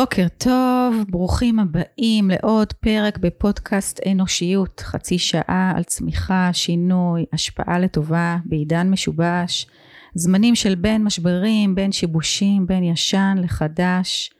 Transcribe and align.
בוקר 0.00 0.26
טוב, 0.38 1.04
ברוכים 1.10 1.58
הבאים 1.58 2.30
לעוד 2.30 2.72
פרק 2.72 3.18
בפודקאסט 3.18 4.00
אנושיות, 4.06 4.80
חצי 4.80 5.18
שעה 5.18 5.72
על 5.76 5.82
צמיחה, 5.82 6.50
שינוי, 6.52 7.24
השפעה 7.32 7.78
לטובה 7.78 8.36
בעידן 8.44 8.90
משובש, 8.90 9.66
זמנים 10.14 10.54
של 10.54 10.74
בין 10.74 11.04
משברים, 11.04 11.74
בין 11.74 11.92
שיבושים, 11.92 12.66
בין 12.66 12.84
ישן 12.84 13.36
לחדש. 13.42 14.30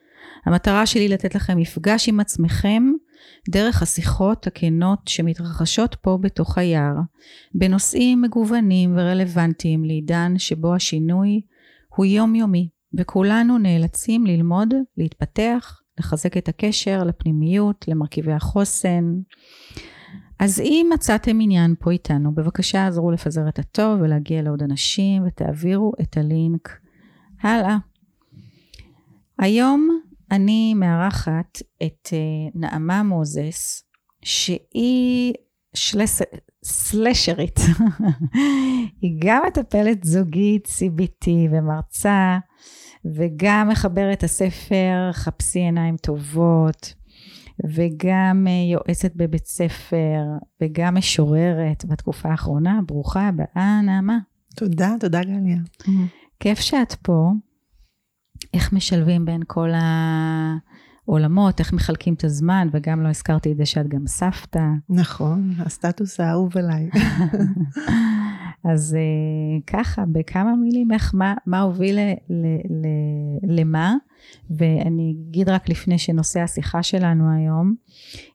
המטרה 0.46 0.86
שלי 0.86 1.08
לתת 1.08 1.34
לכם 1.34 1.58
מפגש 1.58 2.08
עם 2.08 2.20
עצמכם 2.20 2.82
דרך 3.50 3.82
השיחות 3.82 4.46
הכנות 4.46 5.00
שמתרחשות 5.06 5.96
פה 6.02 6.18
בתוך 6.20 6.58
היער, 6.58 6.94
בנושאים 7.54 8.22
מגוונים 8.22 8.94
ורלוונטיים 8.96 9.84
לעידן 9.84 10.38
שבו 10.38 10.74
השינוי 10.74 11.40
הוא 11.96 12.06
יומיומי. 12.06 12.79
וכולנו 12.94 13.58
נאלצים 13.58 14.26
ללמוד, 14.26 14.74
להתפתח, 14.96 15.80
לחזק 15.98 16.36
את 16.36 16.48
הקשר 16.48 17.04
לפנימיות, 17.04 17.84
למרכיבי 17.88 18.32
החוסן. 18.32 19.04
אז 20.38 20.60
אם 20.60 20.90
מצאתם 20.94 21.38
עניין 21.40 21.74
פה 21.78 21.90
איתנו, 21.90 22.34
בבקשה 22.34 22.86
עזרו 22.86 23.10
לפזר 23.10 23.48
את 23.48 23.58
הטוב 23.58 24.00
ולהגיע 24.00 24.42
לעוד 24.42 24.62
אנשים 24.62 25.26
ותעבירו 25.26 25.92
את 26.00 26.16
הלינק 26.16 26.68
הלאה. 27.42 27.76
היום 29.38 30.00
אני 30.30 30.74
מארחת 30.74 31.58
את 31.82 32.08
אה, 32.12 32.18
נעמה 32.54 33.02
מוזס, 33.02 33.84
שהיא 34.22 35.34
שלס... 35.74 36.22
סלשרית. 36.64 37.60
היא 39.02 39.16
גם 39.18 39.42
מטפלת 39.46 40.04
זוגית, 40.04 40.66
CBT 40.68 41.28
ומרצה, 41.50 42.38
וגם 43.04 43.68
מחברת 43.68 44.22
הספר 44.22 45.10
חפשי 45.12 45.58
עיניים 45.58 45.96
טובות, 45.96 46.94
וגם 47.64 48.46
אה, 48.48 48.72
יועצת 48.72 49.12
בבית 49.16 49.46
ספר, 49.46 50.22
וגם 50.60 50.94
משוררת 50.94 51.84
בתקופה 51.84 52.28
האחרונה. 52.28 52.80
ברוכה 52.86 53.28
הבאה, 53.28 53.80
נעמה. 53.82 54.18
תודה, 54.56 54.94
תודה 55.00 55.20
גליה. 55.24 55.58
כיף 56.40 56.60
שאת 56.60 56.94
פה. 56.94 57.30
איך 58.54 58.72
משלבים 58.72 59.24
בין 59.24 59.42
כל 59.46 59.70
העולמות, 61.10 61.60
איך 61.60 61.72
מחלקים 61.72 62.14
את 62.14 62.24
הזמן, 62.24 62.68
וגם 62.72 63.02
לא 63.02 63.08
הזכרתי 63.08 63.52
את 63.52 63.56
זה 63.56 63.66
שאת 63.66 63.88
גם 63.88 64.06
סבתא. 64.06 64.64
נכון, 64.88 65.50
הסטטוס 65.58 66.20
האהוב 66.20 66.58
עליי. 66.58 66.90
אז 68.72 68.96
uh, 68.96 69.62
ככה, 69.66 70.04
בכמה 70.12 70.56
מילים, 70.56 70.92
איך, 70.92 71.14
מה, 71.14 71.34
מה 71.46 71.60
הוביל 71.60 71.96
ל, 71.96 72.12
ל, 72.30 72.46
ל, 72.70 72.86
למה, 73.60 73.94
ואני 74.50 75.14
אגיד 75.28 75.48
רק 75.48 75.68
לפני 75.68 75.98
שנושא 75.98 76.40
השיחה 76.40 76.82
שלנו 76.82 77.24
היום, 77.36 77.74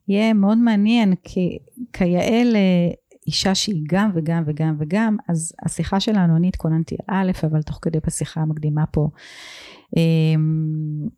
יהיה 0.08 0.34
מאוד 0.34 0.58
מעניין, 0.58 1.14
כי 1.24 1.58
כיאה 1.94 2.42
לאישה 2.44 3.56
שהיא 3.56 3.84
גם 3.88 4.12
וגם 4.16 4.44
וגם 4.46 4.76
וגם, 4.80 5.18
אז 5.30 5.54
השיחה 5.66 6.00
שלנו, 6.00 6.38
אני 6.38 6.48
התכוננתי 6.48 6.96
א', 7.08 7.32
אבל 7.44 7.62
תוך 7.62 7.80
כדי 7.82 8.00
בשיחה 8.08 8.42
המקדימה 8.42 8.86
פה, 8.86 9.10
um, 9.96 11.10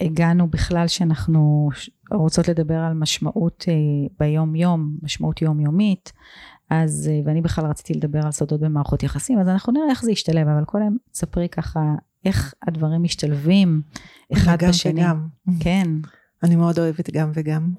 הגענו 0.00 0.50
בכלל 0.50 0.88
שאנחנו 0.88 1.68
רוצות 2.10 2.48
לדבר 2.48 2.78
על 2.78 2.94
משמעות 2.94 3.64
uh, 3.68 4.12
ביום 4.18 4.54
יום, 4.54 4.98
משמעות 5.02 5.42
יומיומית, 5.42 6.12
אז, 6.70 7.10
אה, 7.12 7.20
ואני 7.24 7.40
בכלל 7.40 7.66
רציתי 7.66 7.94
לדבר 7.94 8.20
על 8.24 8.32
סודות 8.32 8.60
במערכות 8.60 9.02
יחסים, 9.02 9.38
אז 9.38 9.48
אנחנו 9.48 9.72
נראה 9.72 9.90
איך 9.90 10.02
זה 10.02 10.12
ישתלב, 10.12 10.48
אבל 10.48 10.64
קודם 10.64 10.96
ספרי 11.14 11.48
ככה 11.48 11.80
איך 12.24 12.54
הדברים 12.68 13.02
משתלבים 13.02 13.82
אחד 14.32 14.58
גם 14.58 14.68
בשני. 14.68 14.92
וגם. 15.00 15.28
כן. 15.60 15.88
אני 16.42 16.56
מאוד 16.56 16.78
אוהבת 16.78 17.10
גם 17.10 17.30
וגם. 17.34 17.72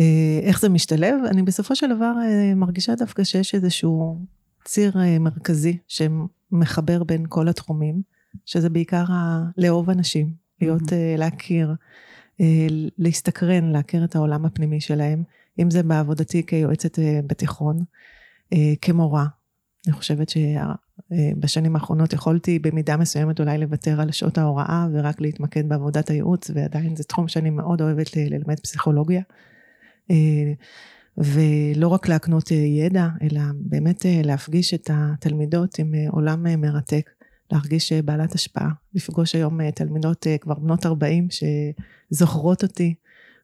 אה, 0.00 0.40
איך 0.42 0.60
זה 0.60 0.68
משתלב? 0.68 1.14
אני 1.30 1.42
בסופו 1.42 1.76
של 1.76 1.96
דבר 1.96 2.12
אה, 2.24 2.54
מרגישה 2.54 2.94
דווקא 2.94 3.24
שיש 3.24 3.54
איזשהו 3.54 4.18
ציר 4.64 4.96
מרכזי 5.20 5.78
שמחבר 5.88 7.04
בין 7.04 7.24
כל 7.28 7.48
התחומים, 7.48 8.02
שזה 8.44 8.70
בעיקר 8.70 9.04
לאהוב 9.58 9.90
אנשים, 9.90 10.34
להיות, 10.62 10.82
mm-hmm. 10.82 11.18
להכיר, 11.18 11.74
להסתקרן, 12.98 13.64
להכיר 13.64 14.04
את 14.04 14.16
העולם 14.16 14.44
הפנימי 14.44 14.80
שלהם. 14.80 15.22
אם 15.58 15.70
זה 15.70 15.82
בעבודתי 15.82 16.46
כיועצת 16.46 16.98
אה, 16.98 17.20
בתיכון, 17.26 17.78
אה, 18.52 18.72
כמורה. 18.82 19.26
אני 19.86 19.92
חושבת 19.92 20.28
שבשנים 20.28 21.76
האחרונות 21.76 22.12
יכולתי 22.12 22.58
במידה 22.58 22.96
מסוימת 22.96 23.40
אולי 23.40 23.58
לוותר 23.58 24.00
על 24.00 24.10
שעות 24.10 24.38
ההוראה 24.38 24.86
ורק 24.92 25.20
להתמקד 25.20 25.68
בעבודת 25.68 26.10
הייעוץ, 26.10 26.50
ועדיין 26.54 26.96
זה 26.96 27.04
תחום 27.04 27.28
שאני 27.28 27.50
מאוד 27.50 27.80
אוהבת 27.80 28.16
ללמד 28.16 28.60
פסיכולוגיה. 28.60 29.22
אה, 30.10 30.52
ולא 31.18 31.88
רק 31.88 32.08
להקנות 32.08 32.50
ידע, 32.50 33.08
אלא 33.22 33.40
באמת 33.54 34.06
להפגיש 34.24 34.74
את 34.74 34.90
התלמידות 34.92 35.78
עם 35.78 35.94
עולם 36.10 36.60
מרתק, 36.60 37.10
להרגיש 37.52 37.92
בעלת 37.92 38.34
השפעה, 38.34 38.68
לפגוש 38.94 39.34
היום 39.34 39.70
תלמידות 39.70 40.26
כבר 40.40 40.54
בנות 40.54 40.86
40 40.86 41.28
שזוכרות 42.10 42.62
אותי, 42.62 42.94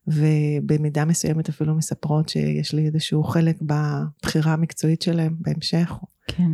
ובמידה 0.07 1.05
מסוימת 1.05 1.49
אפילו 1.49 1.75
מספרות 1.75 2.29
שיש 2.29 2.75
לי 2.75 2.87
איזשהו 2.87 3.25
חלק 3.25 3.57
בבחירה 3.63 4.53
המקצועית 4.53 5.03
שלהם 5.03 5.37
בהמשך. 5.41 5.93
כן. 6.27 6.51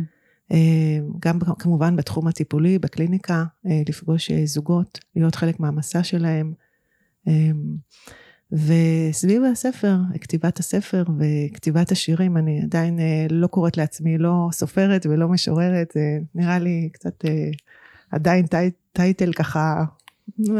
אה, 0.51 0.99
גם 1.19 1.39
כמובן 1.59 1.95
בתחום 1.95 2.27
הטיפולי, 2.27 2.79
בקליניקה, 2.79 3.45
אה, 3.67 3.81
לפגוש 3.89 4.31
אה, 4.31 4.45
זוגות, 4.45 4.99
להיות 5.15 5.35
חלק 5.35 5.59
מהמסע 5.59 6.03
שלהם. 6.03 6.53
וסביב 8.51 9.43
הספר, 9.43 9.97
כתיבת 10.21 10.59
הספר 10.59 11.03
וכתיבת 11.19 11.91
השירים, 11.91 12.37
אני 12.37 12.61
עדיין 12.63 12.99
לא 13.29 13.47
קוראת 13.47 13.77
לעצמי 13.77 14.17
לא 14.17 14.49
סופרת 14.51 15.05
ולא 15.05 15.27
משוררת, 15.27 15.93
נראה 16.35 16.59
לי 16.59 16.89
קצת 16.93 17.25
עדיין 18.11 18.45
טייטל 18.93 19.33
ככה 19.33 19.83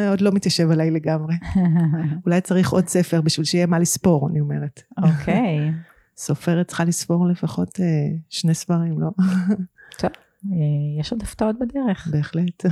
עוד 0.10 0.22
לא 0.22 0.32
מתיישב 0.32 0.72
עליי 0.72 0.92
לגמרי. 0.92 1.36
אולי 2.26 2.42
צריך 2.42 2.72
עוד 2.72 2.88
ספר 2.88 3.22
בשביל 3.22 3.46
שיהיה 3.46 3.66
מה 3.66 3.80
לספור, 3.80 4.30
אני 4.30 4.40
אומרת. 4.40 4.84
אוקיי. 5.04 5.72
סופרת 6.18 6.68
צריכה 6.68 6.84
לספור 6.84 7.28
לפחות 7.28 7.80
אה, 7.80 7.86
שני 8.30 8.54
ספרים, 8.54 9.00
לא? 9.00 9.10
טוב, 10.00 10.12
אה, 10.52 11.00
יש 11.00 11.12
עוד 11.12 11.24
הפתעות 11.24 11.56
בדרך. 11.60 12.08
בהחלט. 12.12 12.66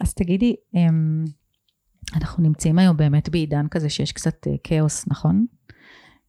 אז 0.00 0.14
תגידי, 0.14 0.54
אמ, 0.74 1.24
אנחנו 2.14 2.42
נמצאים 2.42 2.78
היום 2.78 2.96
באמת 2.96 3.28
בעידן 3.28 3.68
כזה 3.68 3.88
שיש 3.88 4.12
קצת 4.12 4.46
אה, 4.46 4.52
כאוס, 4.64 5.04
נכון? 5.08 5.46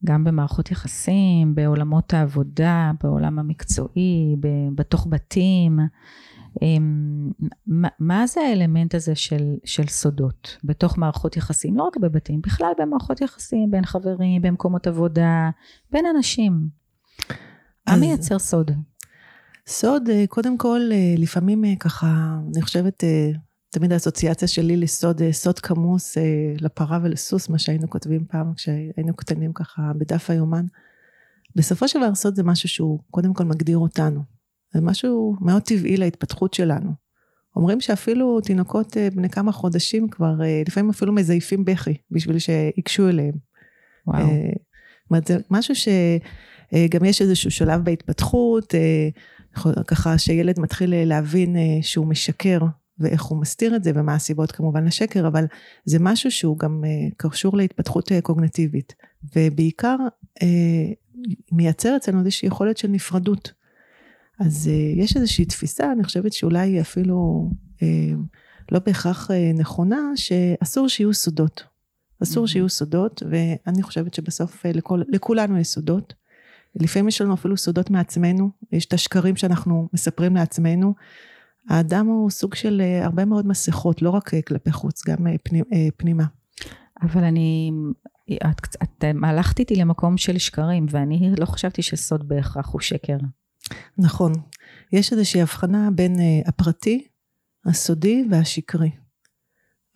גם 0.05 0.23
במערכות 0.23 0.71
יחסים, 0.71 1.55
בעולמות 1.55 2.13
העבודה, 2.13 2.91
בעולם 3.03 3.39
המקצועי, 3.39 4.35
בתוך 4.75 5.07
בתים. 5.09 5.79
אמ, 6.61 7.31
מה 7.99 8.27
זה 8.27 8.41
האלמנט 8.41 8.95
הזה 8.95 9.15
של, 9.15 9.55
של 9.65 9.87
סודות 9.87 10.57
בתוך 10.63 10.97
מערכות 10.97 11.37
יחסים, 11.37 11.77
לא 11.77 11.83
רק 11.83 11.97
בבתים, 11.97 12.41
בכלל 12.41 12.71
במערכות 12.79 13.21
יחסים, 13.21 13.71
בין 13.71 13.85
חברים, 13.85 14.41
במקומות 14.41 14.87
עבודה, 14.87 15.49
בין 15.91 16.05
אנשים. 16.15 16.67
מה 17.89 17.95
מייצר 17.95 18.39
סוד? 18.39 18.71
סוד, 19.67 20.09
אה, 20.09 20.27
קודם 20.27 20.57
כל, 20.57 20.81
אה, 20.91 21.15
לפעמים 21.17 21.75
ככה, 21.75 22.37
אני 22.53 22.61
חושבת, 22.61 23.03
תמיד 23.69 23.91
האסוציאציה 23.91 24.47
שלי 24.47 24.77
לסוד, 24.77 25.21
סוד 25.31 25.59
כמוס 25.59 26.17
לפרה 26.59 26.99
ולסוס, 27.03 27.49
מה 27.49 27.59
שהיינו 27.59 27.89
כותבים 27.89 28.25
פעם 28.25 28.53
כשהיינו 28.53 29.15
קטנים 29.15 29.53
ככה 29.53 29.81
בדף 29.97 30.29
היומן. 30.29 30.65
בסופו 31.55 31.87
של 31.87 31.99
דבר 31.99 32.15
סוד 32.15 32.35
זה 32.35 32.43
משהו 32.43 32.69
שהוא 32.69 32.99
קודם 33.11 33.33
כל 33.33 33.43
מגדיר 33.43 33.77
אותנו. 33.77 34.21
זה 34.73 34.81
משהו 34.81 35.35
מאוד 35.41 35.61
טבעי 35.61 35.97
להתפתחות 35.97 36.53
שלנו. 36.53 37.07
אומרים 37.57 37.81
שאפילו 37.81 38.41
תינוקות 38.41 38.97
אה, 38.97 39.09
בני 39.15 39.29
כמה 39.29 39.51
חודשים 39.51 40.07
כבר, 40.09 40.41
אה, 40.43 40.61
לפעמים 40.67 40.89
אפילו 40.89 41.13
מזייפים 41.13 41.65
בכי 41.65 41.97
בשביל 42.11 42.39
שייגשו 42.39 43.09
אליהם. 43.09 43.35
וואו. 44.07 44.19
אה, 44.19 44.49
זאת 45.03 45.09
אומרת, 45.09 45.27
זה 45.27 45.37
משהו 45.51 45.75
שגם 45.75 47.05
יש 47.05 47.21
איזשהו 47.21 47.51
שלב 47.51 47.83
בהתפתחות, 47.83 48.73
ככה 49.87 50.17
שילד 50.17 50.59
מתחיל 50.59 50.93
להבין 51.05 51.55
שהוא 51.81 52.07
משקר 52.07 52.59
ואיך 52.99 53.23
הוא 53.23 53.41
מסתיר 53.41 53.75
את 53.75 53.83
זה 53.83 53.91
ומה 53.95 54.15
הסיבות 54.15 54.51
כמובן 54.51 54.85
לשקר, 54.85 55.27
אבל 55.27 55.45
זה 55.85 55.97
משהו 55.99 56.31
שהוא 56.31 56.59
גם 56.59 56.83
קשור 57.17 57.57
להתפתחות 57.57 58.11
קוגנטיבית, 58.23 58.93
ובעיקר 59.35 59.97
מייצר 61.51 61.95
אצלנו 61.97 62.19
איזושהי 62.19 62.47
יכולת 62.47 62.77
של 62.77 62.87
נפרדות. 62.87 63.53
אז 64.39 64.69
יש 64.95 65.15
איזושהי 65.15 65.45
תפיסה, 65.45 65.91
אני 65.91 66.03
חושבת 66.03 66.33
שאולי 66.33 66.69
היא 66.69 66.81
אפילו 66.81 67.49
לא 68.71 68.79
בהכרח 68.85 69.31
נכונה, 69.57 69.97
שאסור 70.15 70.89
שיהיו 70.89 71.13
סודות. 71.13 71.63
אסור 72.23 72.45
mm-hmm. 72.45 72.47
שיהיו 72.47 72.69
סודות, 72.69 73.23
ואני 73.29 73.83
חושבת 73.83 74.13
שבסוף 74.13 74.65
לכל, 74.65 75.01
לכולנו 75.07 75.57
יש 75.57 75.67
סודות. 75.67 76.13
לפעמים 76.75 77.07
יש 77.07 77.21
לנו 77.21 77.33
אפילו 77.33 77.57
סודות 77.57 77.89
מעצמנו, 77.89 78.49
יש 78.71 78.85
את 78.85 78.93
השקרים 78.93 79.35
שאנחנו 79.35 79.89
מספרים 79.93 80.35
לעצמנו. 80.35 80.93
האדם 81.69 82.07
הוא 82.07 82.29
סוג 82.29 82.55
של 82.55 82.81
אה, 82.81 83.05
הרבה 83.05 83.25
מאוד 83.25 83.47
מסכות, 83.47 84.01
לא 84.01 84.09
רק 84.09 84.33
אה, 84.33 84.41
כלפי 84.41 84.71
חוץ, 84.71 85.07
גם 85.07 85.17
פנימה. 85.43 85.65
פנימה. 85.97 86.23
אבל 87.01 87.23
אני, 87.23 87.71
את, 88.25 88.59
את, 88.59 88.75
את 88.83 89.03
הלכת 89.23 89.59
איתי 89.59 89.75
למקום 89.75 90.17
של 90.17 90.37
שקרים, 90.37 90.85
ואני 90.89 91.31
לא 91.39 91.45
חשבתי 91.45 91.81
שסוד 91.81 92.27
בהכרח 92.27 92.69
הוא 92.69 92.81
שקר. 92.81 93.17
נכון. 93.97 94.33
יש 94.93 95.13
איזושהי 95.13 95.41
הבחנה 95.41 95.89
בין 95.91 96.15
הפרטי, 96.45 97.07
הסודי 97.65 98.25
והשקרי. 98.31 98.91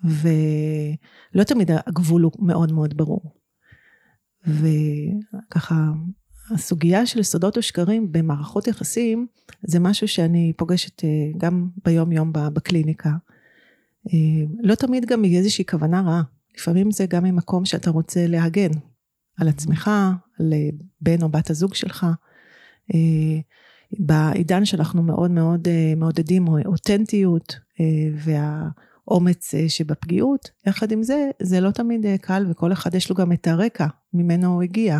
ולא 0.03 1.43
תמיד 1.43 1.71
הגבול 1.87 2.21
הוא 2.21 2.31
מאוד 2.39 2.71
מאוד 2.71 2.97
ברור. 2.97 3.35
וככה, 4.47 5.75
הסוגיה 6.53 7.05
של 7.05 7.23
סודות 7.23 7.57
או 7.57 7.61
שקרים 7.61 8.11
במערכות 8.11 8.67
יחסים, 8.67 9.27
זה 9.63 9.79
משהו 9.79 10.07
שאני 10.07 10.53
פוגשת 10.57 11.03
אה, 11.03 11.09
גם 11.37 11.67
ביום 11.85 12.11
יום 12.11 12.29
בקליניקה. 12.33 13.09
אה, 14.07 14.17
לא 14.61 14.75
תמיד 14.75 15.05
גם 15.05 15.21
מאיזושהי 15.21 15.65
כוונה 15.65 16.01
רעה. 16.01 16.21
לפעמים 16.57 16.91
זה 16.91 17.05
גם 17.05 17.23
ממקום 17.23 17.65
שאתה 17.65 17.89
רוצה 17.89 18.27
להגן 18.27 18.69
על 19.37 19.47
עצמך, 19.47 19.91
על 20.39 20.53
בן 21.01 21.21
או 21.21 21.29
בת 21.29 21.49
הזוג 21.49 21.73
שלך. 21.73 22.05
אה, 22.93 23.39
בעידן 23.99 24.65
שאנחנו 24.65 25.03
מאוד 25.03 25.31
מאוד 25.31 25.67
מעודדים 25.97 26.47
אותנטיות 26.47 27.55
וה... 28.15 28.69
אומץ 29.07 29.53
אה, 29.55 29.69
שבפגיעות, 29.69 30.49
יחד 30.67 30.91
עם 30.91 31.03
זה, 31.03 31.29
זה 31.41 31.61
לא 31.61 31.71
תמיד 31.71 32.05
אה, 32.05 32.17
קל 32.17 32.45
וכל 32.49 32.71
אחד 32.71 32.95
יש 32.95 33.09
לו 33.09 33.15
גם 33.15 33.31
את 33.31 33.47
הרקע 33.47 33.87
ממנו 34.13 34.53
הוא 34.53 34.63
הגיע. 34.63 34.99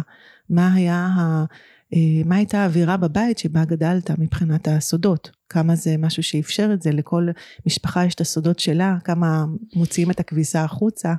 מה 0.50 0.74
היה, 0.74 0.96
ה, 0.96 1.46
אה, 1.94 2.24
מה 2.26 2.36
הייתה 2.36 2.60
האווירה 2.60 2.98
בבית 2.98 3.38
שבה 3.38 3.66
גדלת 3.66 4.12
מבחינת 4.20 4.68
הסודות? 4.68 5.32
כמה 5.50 5.76
זה 5.76 5.96
משהו 5.98 6.24
שאפשר 6.24 6.70
את 6.74 6.82
זה, 6.82 6.92
לכל 6.92 7.28
משפחה 7.66 8.06
יש 8.06 8.16
את 8.16 8.22
הסודות 8.22 8.60
שלה, 8.60 8.98
כמה 9.04 9.46
מוציאים 9.76 10.12
את 10.12 10.20
הכביסה 10.20 10.64
החוצה. 10.64 11.14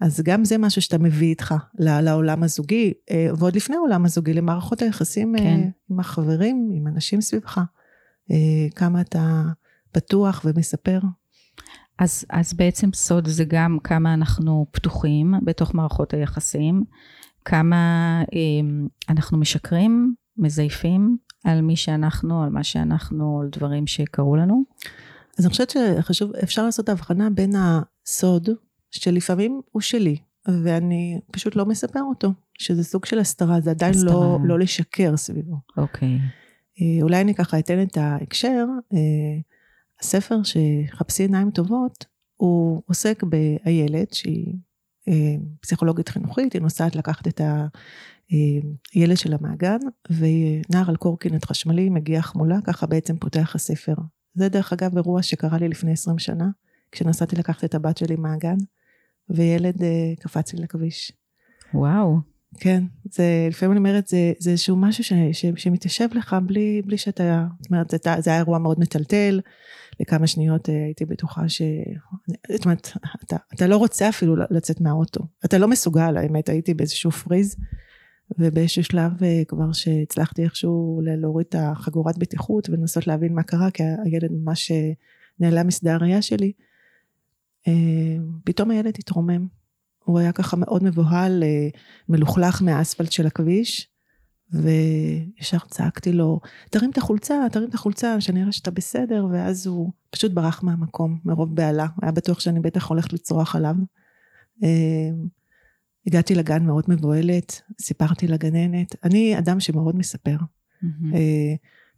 אז 0.00 0.20
גם 0.24 0.44
זה 0.44 0.58
משהו 0.58 0.82
שאתה 0.82 0.98
מביא 0.98 1.28
איתך 1.28 1.54
לעולם 1.78 2.42
הזוגי, 2.42 2.92
ועוד 3.38 3.56
לפני 3.56 3.76
העולם 3.76 4.04
הזוגי, 4.04 4.32
למערכות 4.32 4.82
היחסים 4.82 5.34
כן. 5.38 5.60
עם 5.90 6.00
החברים, 6.00 6.70
עם 6.74 6.86
אנשים 6.86 7.20
סביבך. 7.20 7.60
כמה 8.74 9.00
אתה 9.00 9.42
פתוח 9.92 10.42
ומספר. 10.44 11.00
אז, 11.98 12.24
אז 12.30 12.54
בעצם 12.54 12.92
סוד 12.94 13.28
זה 13.28 13.44
גם 13.44 13.78
כמה 13.84 14.14
אנחנו 14.14 14.66
פתוחים 14.70 15.34
בתוך 15.44 15.74
מערכות 15.74 16.14
היחסים, 16.14 16.84
כמה 17.44 17.76
אה, 18.34 18.84
אנחנו 19.08 19.38
משקרים, 19.38 20.14
מזייפים 20.36 21.16
על 21.44 21.60
מי 21.60 21.76
שאנחנו, 21.76 22.42
על 22.42 22.50
מה 22.50 22.64
שאנחנו, 22.64 23.40
על 23.40 23.48
דברים 23.52 23.86
שקרו 23.86 24.36
לנו. 24.36 24.64
אז 25.38 25.44
אני 25.44 25.50
חושבת 25.50 25.70
שחשוב, 25.70 26.32
אפשר 26.42 26.64
לעשות 26.64 26.88
הבחנה 26.88 27.30
בין 27.30 27.52
הסוד, 27.56 28.48
שלפעמים 28.90 29.60
הוא 29.70 29.82
שלי, 29.82 30.16
ואני 30.62 31.20
פשוט 31.32 31.56
לא 31.56 31.66
מספר 31.66 32.02
אותו, 32.02 32.32
שזה 32.58 32.84
סוג 32.84 33.04
של 33.04 33.18
הסתרה, 33.18 33.60
זה 33.60 33.70
עדיין 33.70 33.94
לא, 34.02 34.38
לא 34.44 34.58
לשקר 34.58 35.16
סביבו. 35.16 35.56
אוקיי. 35.76 36.18
אה, 36.80 37.02
אולי 37.02 37.20
אני 37.20 37.34
ככה 37.34 37.58
אתן 37.58 37.82
את 37.82 37.96
ההקשר. 37.96 38.66
אה, 38.92 38.98
הספר 40.02 40.38
שחפשי 40.42 41.22
עיניים 41.22 41.50
טובות, 41.50 42.04
הוא 42.36 42.82
עוסק 42.86 43.22
באיילת 43.22 44.14
שהיא 44.14 44.54
אה, 45.08 45.34
פסיכולוגית 45.60 46.08
חינוכית, 46.08 46.52
היא 46.52 46.62
נוסעת 46.62 46.96
לקחת 46.96 47.28
את 47.28 47.40
הילד 48.94 49.10
אה, 49.10 49.16
שלה 49.16 49.36
מהגן, 49.40 49.78
ונער 50.10 50.88
על 50.88 50.96
קורקינט 50.96 51.44
חשמלי 51.44 51.90
מגיע 51.90 52.22
חמולה, 52.22 52.58
ככה 52.64 52.86
בעצם 52.86 53.16
פותח 53.16 53.54
הספר. 53.54 53.94
זה 54.34 54.48
דרך 54.48 54.72
אגב 54.72 54.96
אירוע 54.96 55.22
שקרה 55.22 55.58
לי 55.58 55.68
לפני 55.68 55.92
20 55.92 56.18
שנה, 56.18 56.48
כשנסעתי 56.92 57.36
לקחת 57.36 57.64
את 57.64 57.74
הבת 57.74 57.96
שלי 57.96 58.16
מהגן, 58.16 58.56
וילד 59.28 59.82
אה, 59.82 60.12
קפץ 60.20 60.52
לי 60.52 60.62
לכביש. 60.62 61.12
וואו. 61.74 62.31
כן, 62.60 62.84
זה, 63.04 63.46
לפעמים 63.50 63.72
אני 63.72 63.78
אומרת, 63.78 64.06
זה, 64.06 64.32
זה 64.38 64.50
איזשהו 64.50 64.76
משהו 64.76 65.04
ש, 65.04 65.12
ש, 65.32 65.46
שמתיישב 65.56 66.08
לך 66.14 66.36
בלי, 66.46 66.82
בלי 66.86 66.98
שאתה, 66.98 67.46
זאת 67.60 67.70
אומרת, 67.70 67.90
זה, 67.90 67.96
זה 68.18 68.30
היה 68.30 68.38
אירוע 68.38 68.58
מאוד 68.58 68.80
מטלטל, 68.80 69.40
לכמה 70.00 70.26
שניות 70.26 70.68
אה, 70.68 70.84
הייתי 70.84 71.04
בטוחה 71.04 71.48
ש... 71.48 71.62
זאת 72.52 72.64
אומרת, 72.64 72.90
אתה, 73.24 73.36
אתה 73.54 73.66
לא 73.66 73.76
רוצה 73.76 74.08
אפילו 74.08 74.36
לצאת 74.50 74.80
מהאוטו, 74.80 75.20
אתה 75.44 75.58
לא 75.58 75.68
מסוגל, 75.68 76.16
האמת, 76.16 76.48
הייתי 76.48 76.74
באיזשהו 76.74 77.10
פריז, 77.10 77.56
ובאיזשהו 78.38 78.84
שלב 78.84 79.22
אה, 79.22 79.42
כבר 79.48 79.72
שהצלחתי 79.72 80.44
איכשהו 80.44 81.00
להוריד 81.04 81.46
את 81.48 81.54
החגורת 81.58 82.18
בטיחות 82.18 82.70
ולנסות 82.70 83.06
להבין 83.06 83.34
מה 83.34 83.42
קרה, 83.42 83.70
כי 83.70 83.82
הילד 84.04 84.30
ממש 84.32 84.70
אה, 84.70 84.92
נעלם 85.40 85.68
משדה 85.68 85.94
הראייה 85.94 86.22
שלי, 86.22 86.52
פתאום 88.44 88.70
הילד 88.70 88.94
התרומם. 88.98 89.46
הוא 90.04 90.18
היה 90.18 90.32
ככה 90.32 90.56
מאוד 90.56 90.84
מבוהל, 90.84 91.42
מלוכלך 92.08 92.62
מהאספלט 92.62 93.12
של 93.12 93.26
הכביש, 93.26 93.92
וישר 94.52 95.58
צעקתי 95.58 96.12
לו, 96.12 96.40
תרים 96.70 96.90
את 96.90 96.98
החולצה, 96.98 97.34
תרים 97.52 97.68
את 97.68 97.74
החולצה, 97.74 98.20
שאני 98.20 98.42
אראה 98.42 98.52
שאתה 98.52 98.70
בסדר, 98.70 99.26
ואז 99.32 99.66
הוא 99.66 99.92
פשוט 100.10 100.32
ברח 100.32 100.62
מהמקום, 100.62 101.18
מרוב 101.24 101.56
בהלה, 101.56 101.86
היה 102.02 102.12
בטוח 102.12 102.40
שאני 102.40 102.60
בטח 102.60 102.86
הולכת 102.86 103.12
לצרוח 103.12 103.56
עליו. 103.56 103.74
אמ, 104.62 105.26
הגעתי 106.06 106.34
לגן 106.34 106.66
מאוד 106.66 106.84
מבוהלת, 106.88 107.62
סיפרתי 107.80 108.26
לגננת, 108.26 108.96
אני 109.04 109.38
אדם 109.38 109.60
שמאוד 109.60 109.96
מספר. 109.96 110.36
Mm-hmm. 110.36 111.16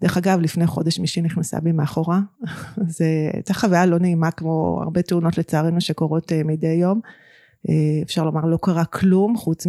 דרך 0.00 0.16
אגב, 0.16 0.40
לפני 0.40 0.66
חודש 0.66 0.98
מישהי 0.98 1.22
נכנסה 1.22 1.60
בי 1.60 1.72
מאחורה, 1.72 2.20
זו 2.96 3.04
הייתה 3.32 3.54
חוויה 3.54 3.86
לא 3.86 3.98
נעימה 3.98 4.30
כמו 4.30 4.80
הרבה 4.82 5.02
תאונות 5.02 5.38
לצערנו 5.38 5.80
שקורות 5.80 6.32
אה, 6.32 6.42
מדי 6.44 6.66
יום. 6.66 7.00
אה, 7.68 8.02
אפשר 8.02 8.24
לומר 8.24 8.44
לא 8.44 8.58
קרה 8.62 8.84
כלום 8.84 9.36
חוץ 9.36 9.66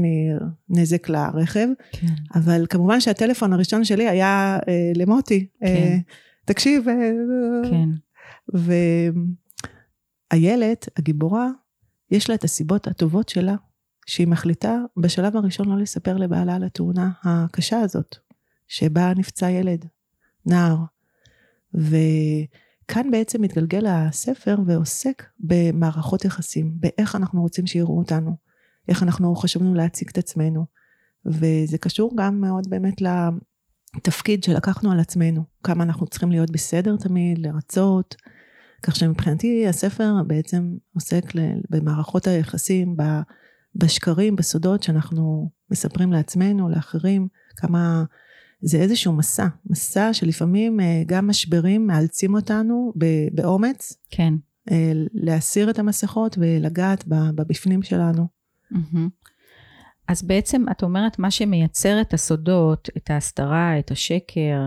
מנזק 0.70 1.10
לרכב, 1.10 1.68
כן. 1.92 2.08
אבל 2.36 2.66
כמובן 2.70 3.02
שהטלפון 3.02 3.54
הראשון 3.54 3.84
שלי 3.84 4.08
היה 4.08 4.60
אה, 4.68 4.92
למוטי, 4.96 5.48
אה, 5.64 5.68
כן. 5.68 6.00
תקשיב, 6.46 6.86
כן. 7.70 7.90
ואיילת, 10.34 10.90
הגיבורה, 10.98 11.48
יש 12.12 12.30
לה 12.30 12.36
את 12.36 12.44
הסיבות 12.44 12.88
הטובות 12.88 13.30
שלה, 13.30 13.56
שהיא 14.06 14.28
מחליטה 14.28 14.78
בשלב 14.98 15.38
הראשון 15.38 15.70
לא 15.70 15.78
לספר 15.78 16.18
לבעלה 16.18 16.56
על 16.56 16.64
התאונה 16.64 17.12
הקשה 17.24 17.80
הזאת, 17.80 18.16
שבה 18.68 19.14
נפצע 19.16 19.50
ילד, 19.50 19.86
נער. 20.46 20.78
ו... 21.76 21.96
כאן 22.88 23.12
בעצם 23.12 23.42
מתגלגל 23.42 23.86
הספר 23.88 24.58
ועוסק 24.66 25.24
במערכות 25.40 26.26
יחסים, 26.26 26.72
באיך 26.80 27.16
אנחנו 27.16 27.42
רוצים 27.42 27.68
שיראו 27.68 27.98
אותנו, 27.98 28.36
איך 28.88 29.04
אנחנו 29.04 29.36
חשבנו 29.36 29.74
להציג 29.74 30.10
את 30.10 30.18
עצמנו. 30.18 30.66
וזה 31.26 31.78
קשור 31.78 32.12
גם 32.16 32.42
מאוד 32.42 32.70
באמת 32.70 33.02
לתפקיד 33.96 34.44
שלקחנו 34.44 34.92
על 34.92 35.00
עצמנו, 35.00 35.44
כמה 35.64 35.84
אנחנו 35.84 36.08
צריכים 36.08 36.32
להיות 36.32 36.52
בסדר 36.52 36.96
תמיד, 36.98 37.38
לרצות. 37.38 38.16
כך 38.84 38.96
שמבחינתי 38.96 39.68
הספר 39.68 40.14
בעצם 40.28 40.76
עוסק 40.94 41.24
במערכות 41.70 42.28
היחסים, 42.28 42.96
בשקרים, 43.76 44.36
בסודות 44.36 44.84
שאנחנו 44.84 45.50
מספרים 45.72 46.14
לעצמנו, 46.14 46.70
לאחרים, 46.70 47.28
כמה 47.56 48.04
זה 48.62 48.78
איזשהו 48.78 49.14
מסע, 49.14 49.48
מסע 49.66 50.14
שלפעמים 50.14 50.80
אה, 50.80 51.04
גם 51.06 51.28
משברים 51.28 51.88
מאלצים 51.88 52.36
אותנו 52.36 52.94
באומץ. 53.32 53.94
כן. 54.10 54.34
אה, 54.72 54.92
להסיר 55.14 55.70
את 55.70 55.80
המסכות 55.80 56.38
ולגעת 56.40 57.04
בבפנים 57.08 57.84
שלנו. 57.84 58.28
אז 60.08 60.24
בעצם 60.24 60.66
את 60.72 60.84
אומרת 60.84 61.20
מה 61.20 61.32
שמייצר 61.32 62.02
את 62.02 62.14
הסודות, 62.14 62.90
את 62.98 63.10
ההסתרה, 63.10 63.80
את 63.80 63.92
השקר, 63.92 64.60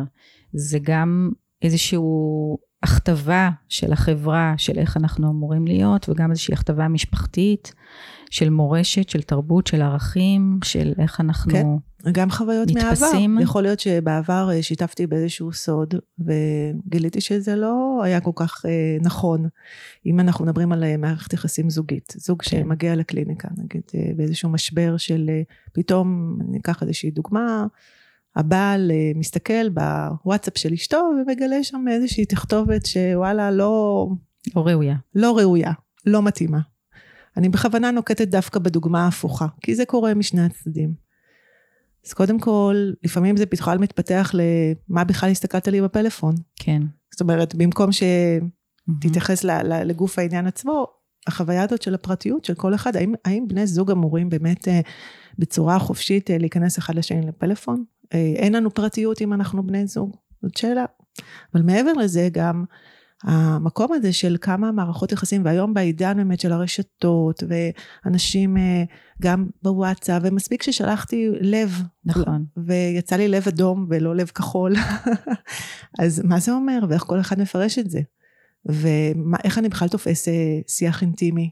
זה 0.53 0.79
גם 0.83 1.31
איזשהו 1.63 2.59
הכתבה 2.83 3.51
של 3.69 3.93
החברה, 3.93 4.55
של 4.57 4.79
איך 4.79 4.97
אנחנו 4.97 5.31
אמורים 5.31 5.67
להיות, 5.67 6.09
וגם 6.09 6.31
איזושהי 6.31 6.55
הכתבה 6.55 6.89
משפחתית, 6.89 7.73
של 8.31 8.51
מורשת, 8.51 9.09
של 9.09 9.23
תרבות, 9.23 9.67
של 9.67 9.83
ערכים, 9.83 10.59
של 10.65 10.93
איך 10.99 11.21
אנחנו 11.21 11.53
כן. 11.53 11.67
גם 12.13 12.31
חוויות 12.31 12.69
נתפסים. 12.71 13.35
מהעבר. 13.35 13.45
יכול 13.45 13.63
להיות 13.63 13.81
שבעבר 13.81 14.51
אה, 14.53 14.63
שיתפתי 14.63 15.07
באיזשהו 15.07 15.53
סוד, 15.53 15.95
וגיליתי 16.19 17.21
שזה 17.21 17.57
לא 17.57 18.01
היה 18.05 18.21
כל 18.21 18.31
כך 18.35 18.67
אה, 18.67 18.97
נכון. 19.01 19.49
אם 20.07 20.21
אנחנו 20.21 20.45
מדברים 20.45 20.73
על 20.73 20.85
אה, 20.85 20.97
מערכת 20.97 21.33
יחסים 21.33 21.71
זוגית, 21.71 22.15
זוג 22.17 22.43
כן. 22.43 22.51
שמגיע 22.51 22.97
לקליניקה, 22.97 23.49
נגיד 23.57 23.83
אה, 23.95 24.11
באיזשהו 24.17 24.49
משבר 24.49 24.97
של 24.97 25.27
אה, 25.29 25.43
פתאום, 25.73 26.39
ניקח 26.49 26.83
איזושהי 26.83 27.11
דוגמה, 27.11 27.67
הבעל 28.37 28.91
מסתכל 29.15 29.69
בוואטסאפ 29.69 30.59
של 30.59 30.73
אשתו 30.73 31.11
ומגלה 31.21 31.65
שם 31.65 31.85
איזושהי 31.91 32.25
תכתובת 32.25 32.87
שוואלה 32.87 33.51
לא... 33.51 34.09
לא 34.57 34.67
ראויה. 34.67 34.97
לא 35.15 35.39
ראויה, 35.39 35.73
לא 36.07 36.23
מתאימה. 36.23 36.59
אני 37.37 37.49
בכוונה 37.49 37.91
נוקטת 37.91 38.29
דווקא 38.29 38.59
בדוגמה 38.59 39.05
ההפוכה, 39.05 39.47
כי 39.61 39.75
זה 39.75 39.85
קורה 39.85 40.15
משני 40.15 40.41
הצדדים. 40.41 40.95
אז 42.07 42.13
קודם 42.13 42.39
כל, 42.41 42.91
לפעמים 43.05 43.37
זה 43.37 43.47
בכלל 43.47 43.79
מתפתח 43.79 44.33
למה 44.35 45.05
בכלל 45.05 45.31
הסתכלת 45.31 45.69
לי 45.69 45.83
בפלאפון. 45.83 46.35
כן. 46.57 46.83
זאת 47.13 47.21
אומרת, 47.21 47.55
במקום 47.55 47.91
שתתייחס 47.93 49.45
ל- 49.45 49.83
לגוף 49.85 50.19
העניין 50.19 50.47
עצמו, 50.47 50.87
החוויה 51.27 51.65
הזאת 51.65 51.83
של 51.83 51.95
הפרטיות 51.95 52.45
של 52.45 52.55
כל 52.55 52.75
אחד, 52.75 52.97
האם, 52.97 53.15
האם 53.25 53.49
בני 53.49 53.67
זוג 53.67 53.91
אמורים 53.91 54.29
באמת 54.29 54.69
אה, 54.69 54.81
בצורה 55.39 55.79
חופשית 55.79 56.31
אה, 56.31 56.39
להיכנס 56.39 56.79
אחד 56.79 56.95
לשני 56.95 57.27
לפלאפון? 57.27 57.85
אה, 58.15 58.33
אין 58.37 58.55
לנו 58.55 58.75
פרטיות 58.75 59.23
אם 59.23 59.33
אנחנו 59.33 59.67
בני 59.67 59.87
זוג? 59.87 60.17
זאת 60.43 60.57
שאלה. 60.57 60.85
אבל 61.55 61.63
מעבר 61.63 61.93
לזה 61.93 62.29
גם, 62.33 62.65
המקום 63.25 63.93
הזה 63.93 64.13
של 64.13 64.37
כמה 64.41 64.73
מערכות 64.73 65.13
יחסים, 65.13 65.45
והיום 65.45 65.75
בעידן 65.75 66.17
באמת 66.17 66.41
של 66.41 66.53
הרשתות, 66.53 67.43
ואנשים 67.49 68.57
אה, 68.57 68.85
גם 69.23 69.47
בוואטסאפ, 69.63 70.23
ומספיק 70.25 70.63
ששלחתי 70.63 71.29
לב. 71.41 71.83
נכון. 72.05 72.45
ויצא 72.57 73.17
לי 73.17 73.29
לב 73.29 73.49
אדום 73.49 73.87
ולא 73.91 74.17
לב 74.17 74.27
כחול. 74.27 74.75
אז 76.03 76.23
מה 76.25 76.41
זה 76.41 76.53
אומר, 76.53 76.79
ואיך 76.89 77.03
כל 77.03 77.21
אחד 77.21 77.39
מפרש 77.39 77.79
את 77.79 77.91
זה? 77.91 78.01
ואיך 78.67 79.59
אני 79.59 79.69
בכלל 79.69 79.89
תופס 79.89 80.29
אה, 80.29 80.61
שיח 80.69 81.03
אינטימי? 81.03 81.51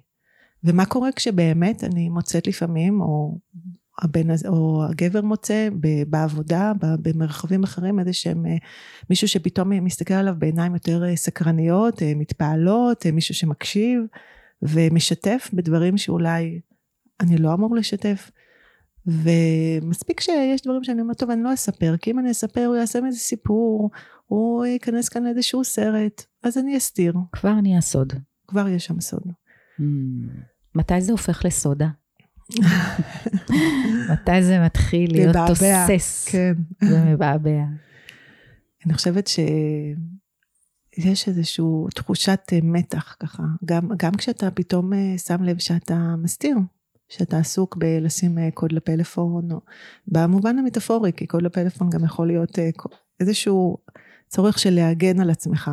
ומה 0.65 0.87
קורה 0.87 1.13
כשבאמת 1.13 1.85
אני 1.85 2.09
מוצאת 2.09 2.47
לפעמים, 2.47 3.01
או 3.01 3.39
הבן 3.99 4.31
הזה, 4.31 4.49
או 4.49 4.85
הגבר 4.91 5.21
מוצא 5.21 5.69
בעבודה, 6.09 6.73
במרחבים 6.81 7.65
אחרים, 7.65 7.99
איזה 7.99 8.13
שהם, 8.13 8.47
אה, 8.47 8.57
מישהו 9.11 9.29
שפתאום 9.29 9.85
מסתכל 9.85 10.15
עליו 10.15 10.35
בעיניים 10.39 10.75
יותר 10.75 11.05
אה, 11.05 11.17
סקרניות, 11.17 12.03
אה, 12.03 12.13
מתפעלות, 12.17 13.07
מישהו 13.07 13.35
שמקשיב 13.35 14.01
ומשתף 14.63 15.51
בדברים 15.53 15.97
שאולי 15.99 16.61
אני 17.21 17.37
לא 17.37 17.55
אמור 17.55 17.77
לשתף. 17.77 18.31
ומספיק 19.07 20.21
שיש 20.21 20.63
דברים 20.63 20.85
שאני 20.85 21.01
אומרת, 21.01 21.19
טוב, 21.19 21.31
אני 21.31 21.43
לא 21.43 21.55
אספר, 21.55 21.97
כי 21.97 22.11
אם 22.11 22.19
אני 22.19 22.31
אספר, 22.31 22.65
הוא 22.67 22.77
יעשה 22.77 23.01
מזה 23.01 23.19
סיפור, 23.19 23.91
הוא 24.27 24.65
ייכנס 24.65 25.09
כאן 25.09 25.25
לאיזשהו 25.25 25.65
סרט, 25.65 26.25
אז 26.43 26.59
אני 26.59 26.77
אסתיר. 26.77 27.15
כבר 27.33 27.53
נהיה 27.61 27.81
סוד. 27.81 28.13
כבר 28.49 28.69
יש 28.69 28.85
שם 28.85 29.01
סוד. 29.01 29.23
Hmm. 29.79 29.83
מתי 30.75 31.01
זה 31.01 31.13
הופך 31.13 31.45
לסודה? 31.45 31.89
מתי 34.13 34.43
זה 34.43 34.61
מתחיל 34.61 35.13
להיות 35.13 35.37
תוסס 35.47 36.29
כן. 36.31 36.53
ומבעבע? 36.93 37.63
אני 38.87 38.95
חושבת 38.95 39.27
שיש 39.27 41.29
איזושהי 41.29 41.65
תחושת 41.95 42.41
אה, 42.53 42.59
מתח 42.63 43.17
ככה, 43.21 43.43
גם, 43.65 43.89
גם 43.97 44.15
כשאתה 44.15 44.51
פתאום 44.51 44.93
אה, 44.93 45.19
שם 45.19 45.43
לב 45.43 45.59
שאתה 45.59 46.15
מסתיר, 46.19 46.57
שאתה 47.09 47.39
עסוק 47.39 47.77
בלשים 47.77 48.39
אה, 48.39 48.49
קוד 48.55 48.73
לפלאפון, 48.73 49.53
או 49.53 49.61
במובן 50.09 50.59
המטאפורי, 50.59 51.13
כי 51.13 51.27
קוד 51.27 51.43
לפלאפון 51.43 51.91
גם 51.91 52.05
יכול 52.05 52.27
להיות 52.27 52.59
איזשהו 53.21 53.77
צורך 54.29 54.59
של 54.59 54.71
להגן 54.71 55.21
על 55.21 55.31
עצמך, 55.31 55.71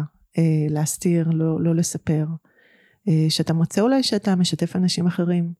להסתיר, 0.70 1.30
לא, 1.30 1.62
לא 1.62 1.76
לספר. 1.76 2.26
שאתה 3.30 3.54
מוצא 3.54 3.82
אולי 3.82 4.04
שאתה 4.04 4.36
משתף 4.36 4.76
אנשים 4.76 5.08
אחרים. 5.08 5.54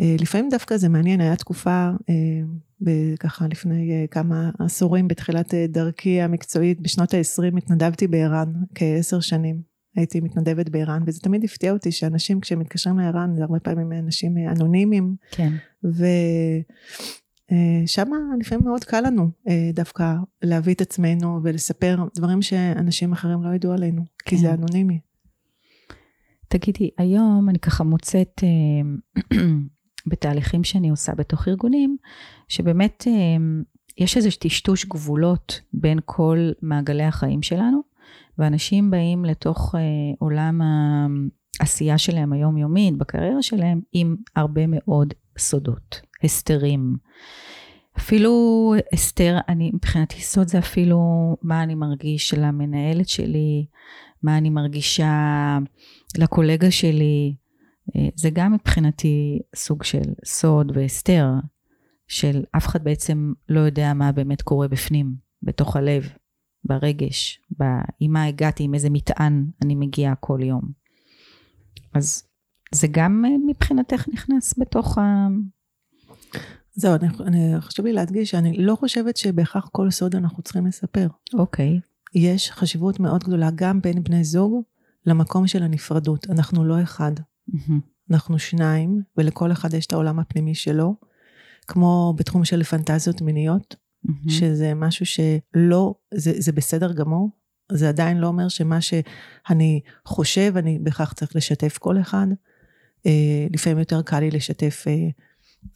אה, 0.00 0.16
לפעמים 0.20 0.48
דווקא 0.48 0.76
זה 0.76 0.88
מעניין, 0.88 1.20
היה 1.20 1.36
תקופה 1.36 1.90
אה, 2.08 3.14
ככה 3.20 3.46
לפני 3.46 3.92
אה, 3.92 4.06
כמה 4.10 4.50
עשורים 4.58 5.08
בתחילת 5.08 5.54
דרכי 5.68 6.20
המקצועית, 6.20 6.80
בשנות 6.80 7.14
ה-20 7.14 7.58
התנדבתי 7.58 8.06
בער"ן 8.06 8.52
כעשר 8.74 9.20
שנים. 9.20 9.76
הייתי 9.96 10.20
מתנדבת 10.20 10.68
בער"ן, 10.68 11.02
וזה 11.06 11.20
תמיד 11.20 11.44
הפתיע 11.44 11.72
אותי 11.72 11.92
שאנשים 11.92 12.40
כשמתקשרים 12.40 12.98
לער"ן, 12.98 13.36
זה 13.36 13.42
הרבה 13.42 13.60
פעמים 13.60 13.92
אנשים 13.92 14.38
אנונימיים. 14.38 15.16
כן. 15.30 15.52
ושם 17.84 18.10
לפעמים 18.40 18.64
מאוד 18.64 18.84
קל 18.84 19.00
לנו 19.00 19.30
דווקא 19.74 20.14
להביא 20.42 20.74
את 20.74 20.80
עצמנו 20.80 21.40
ולספר 21.42 22.04
דברים 22.14 22.42
שאנשים 22.42 23.12
אחרים 23.12 23.42
לא 23.42 23.54
ידעו 23.54 23.72
עלינו, 23.72 24.02
כן. 24.18 24.30
כי 24.30 24.36
זה 24.36 24.46
כן. 24.46 24.52
אנונימי. 24.52 25.00
תגידי, 26.48 26.90
היום 26.98 27.48
אני 27.48 27.58
ככה 27.58 27.84
מוצאת 27.84 28.40
בתהליכים 30.06 30.64
שאני 30.64 30.90
עושה 30.90 31.14
בתוך 31.14 31.48
ארגונים, 31.48 31.96
שבאמת 32.48 33.04
אה, 33.06 33.12
יש 33.98 34.16
איזה 34.16 34.28
טשטוש 34.30 34.84
גבולות 34.84 35.60
בין 35.72 35.98
כל 36.04 36.50
מעגלי 36.62 37.04
החיים 37.04 37.42
שלנו, 37.42 37.80
ואנשים 38.38 38.90
באים 38.90 39.24
לתוך 39.24 39.74
אה, 39.74 39.80
עולם 40.18 40.60
העשייה 41.60 41.98
שלהם 41.98 42.32
היומיומית, 42.32 42.98
בקריירה 42.98 43.42
שלהם, 43.42 43.80
עם 43.92 44.16
הרבה 44.36 44.62
מאוד 44.66 45.14
סודות, 45.38 46.00
הסתרים. 46.24 46.96
אפילו 47.98 48.74
הסתר, 48.92 49.38
אני 49.48 49.70
מבחינתי 49.74 50.20
סוד 50.20 50.48
זה 50.48 50.58
אפילו 50.58 51.00
מה 51.42 51.62
אני 51.62 51.74
מרגיש 51.74 52.34
למנהלת 52.34 53.08
שלי, 53.08 53.66
מה 54.22 54.38
אני 54.38 54.50
מרגישה 54.50 55.58
לקולגה 56.18 56.70
שלי, 56.70 57.34
זה 58.14 58.30
גם 58.32 58.52
מבחינתי 58.52 59.38
סוג 59.56 59.82
של 59.82 60.12
סוד 60.24 60.76
והסתר, 60.76 61.26
של 62.08 62.44
אף 62.56 62.66
אחד 62.66 62.84
בעצם 62.84 63.32
לא 63.48 63.60
יודע 63.60 63.94
מה 63.94 64.12
באמת 64.12 64.42
קורה 64.42 64.68
בפנים, 64.68 65.14
בתוך 65.42 65.76
הלב, 65.76 66.08
ברגש, 66.64 67.40
ב... 67.60 67.64
עם 68.00 68.12
מה 68.12 68.24
הגעתי, 68.24 68.62
עם 68.62 68.74
איזה 68.74 68.90
מטען 68.90 69.46
אני 69.62 69.74
מגיעה 69.74 70.14
כל 70.14 70.38
יום. 70.42 70.62
אז 71.94 72.22
זה 72.74 72.86
גם 72.90 73.24
אה, 73.24 73.30
מבחינתך 73.46 74.08
נכנס 74.12 74.54
בתוך 74.58 74.98
ה... 74.98 75.26
זהו, 76.72 76.94
אני, 76.94 77.08
אני, 77.20 77.60
חשוב 77.60 77.86
לי 77.86 77.92
להדגיש 77.92 78.30
שאני 78.30 78.56
לא 78.56 78.76
חושבת 78.76 79.16
שבהכרח 79.16 79.68
כל 79.72 79.90
סוד 79.90 80.16
אנחנו 80.16 80.42
צריכים 80.42 80.66
לספר. 80.66 81.08
אוקיי. 81.34 81.80
Okay. 81.82 82.18
יש 82.18 82.50
חשיבות 82.50 83.00
מאוד 83.00 83.24
גדולה 83.24 83.50
גם 83.54 83.80
בין 83.80 84.02
בני 84.02 84.24
זוג 84.24 84.62
למקום 85.06 85.46
של 85.46 85.62
הנפרדות. 85.62 86.26
אנחנו 86.30 86.64
לא 86.64 86.82
אחד. 86.82 87.12
Mm-hmm. 87.50 87.80
אנחנו 88.10 88.38
שניים, 88.38 89.02
ולכל 89.16 89.52
אחד 89.52 89.74
יש 89.74 89.86
את 89.86 89.92
העולם 89.92 90.18
הפנימי 90.18 90.54
שלו, 90.54 90.94
כמו 91.66 92.14
בתחום 92.16 92.44
של 92.44 92.62
פנטזיות 92.62 93.22
מיניות, 93.22 93.76
mm-hmm. 94.06 94.30
שזה 94.30 94.74
משהו 94.74 95.06
שלא, 95.06 95.94
זה, 96.14 96.32
זה 96.38 96.52
בסדר 96.52 96.92
גמור, 96.92 97.30
זה 97.72 97.88
עדיין 97.88 98.18
לא 98.18 98.26
אומר 98.26 98.48
שמה 98.48 98.80
שאני 98.80 99.80
חושב, 100.06 100.52
אני 100.56 100.78
בהכרח 100.78 101.12
צריך 101.12 101.36
לשתף 101.36 101.78
כל 101.78 102.00
אחד. 102.00 102.26
אה, 103.06 103.46
לפעמים 103.52 103.78
יותר 103.78 104.02
קל 104.02 104.20
לי 104.20 104.30
לשתף 104.30 104.84
אה, 104.88 105.08